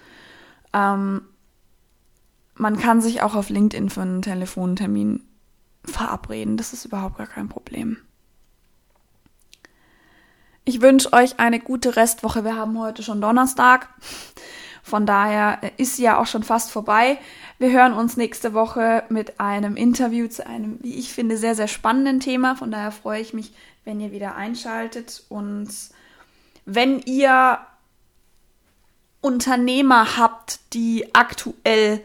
Ähm, 0.73 1.23
man 2.59 2.79
kann 2.79 3.01
sich 3.01 3.23
auch 3.23 3.35
auf 3.35 3.49
LinkedIn 3.49 3.89
für 3.91 4.03
einen 4.03 4.23
Telefontermin 4.23 5.23
verabreden. 5.85 6.57
Das 6.57 6.73
ist 6.73 6.85
überhaupt 6.85 7.19
gar 7.19 7.27
kein 7.27 7.49
Problem. 7.49 7.99
Ich 10.65 10.83
wünsche 10.83 11.13
euch 11.13 11.41
eine 11.41 11.61
gute 11.61 11.97
Restwoche. 11.97 12.45
Wir 12.45 12.57
haben 12.57 12.79
heute 12.79 13.03
schon 13.03 13.21
Donnerstag. 13.21 13.89
Von 14.83 15.07
daher 15.07 15.61
ist 15.77 15.97
sie 15.97 16.03
ja 16.03 16.19
auch 16.19 16.27
schon 16.27 16.43
fast 16.43 16.71
vorbei. 16.71 17.19
Wir 17.59 17.71
hören 17.71 17.93
uns 17.93 18.17
nächste 18.17 18.55
Woche 18.55 19.05
mit 19.09 19.41
einem 19.41 19.77
Interview 19.77 20.29
zu 20.29 20.47
einem, 20.47 20.79
wie 20.83 20.95
ich 20.95 21.13
finde, 21.13 21.37
sehr, 21.37 21.55
sehr 21.55 21.69
spannenden 21.69 22.21
Thema. 22.21 22.55
Von 22.55 22.71
daher 22.71 22.93
freue 22.93 23.21
ich 23.21 23.33
mich, 23.33 23.53
wenn 23.85 24.01
ihr 24.01 24.13
wieder 24.13 24.37
einschaltet. 24.37 25.25
Und 25.29 25.69
wenn 26.67 27.01
ihr 27.01 27.59
Unternehmer 29.21 30.17
habt, 30.17 30.61
die 30.75 31.15
aktuell 31.15 32.03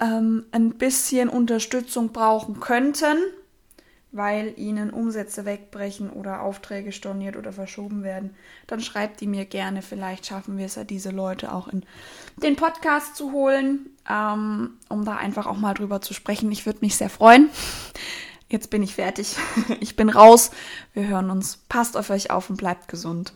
ähm, 0.00 0.44
ein 0.52 0.70
bisschen 0.70 1.28
Unterstützung 1.28 2.12
brauchen 2.12 2.60
könnten, 2.60 3.18
weil 4.10 4.54
ihnen 4.56 4.90
Umsätze 4.90 5.44
wegbrechen 5.44 6.10
oder 6.10 6.42
Aufträge 6.42 6.92
storniert 6.92 7.36
oder 7.36 7.52
verschoben 7.52 8.02
werden, 8.02 8.34
dann 8.66 8.80
schreibt 8.80 9.20
die 9.20 9.26
mir 9.26 9.44
gerne. 9.44 9.82
Vielleicht 9.82 10.26
schaffen 10.26 10.56
wir 10.56 10.66
es 10.66 10.76
ja, 10.76 10.84
diese 10.84 11.10
Leute 11.10 11.52
auch 11.52 11.68
in 11.68 11.84
den 12.42 12.56
Podcast 12.56 13.16
zu 13.16 13.32
holen, 13.32 13.90
ähm, 14.08 14.70
um 14.88 15.04
da 15.04 15.16
einfach 15.16 15.46
auch 15.46 15.58
mal 15.58 15.74
drüber 15.74 16.00
zu 16.00 16.14
sprechen. 16.14 16.50
Ich 16.52 16.64
würde 16.64 16.78
mich 16.80 16.96
sehr 16.96 17.10
freuen. 17.10 17.50
Jetzt 18.48 18.70
bin 18.70 18.82
ich 18.82 18.94
fertig. 18.94 19.36
Ich 19.80 19.96
bin 19.96 20.08
raus. 20.08 20.50
Wir 20.94 21.06
hören 21.06 21.30
uns. 21.30 21.58
Passt 21.68 21.96
auf 21.96 22.10
euch 22.10 22.30
auf 22.30 22.48
und 22.48 22.56
bleibt 22.56 22.88
gesund. 22.88 23.34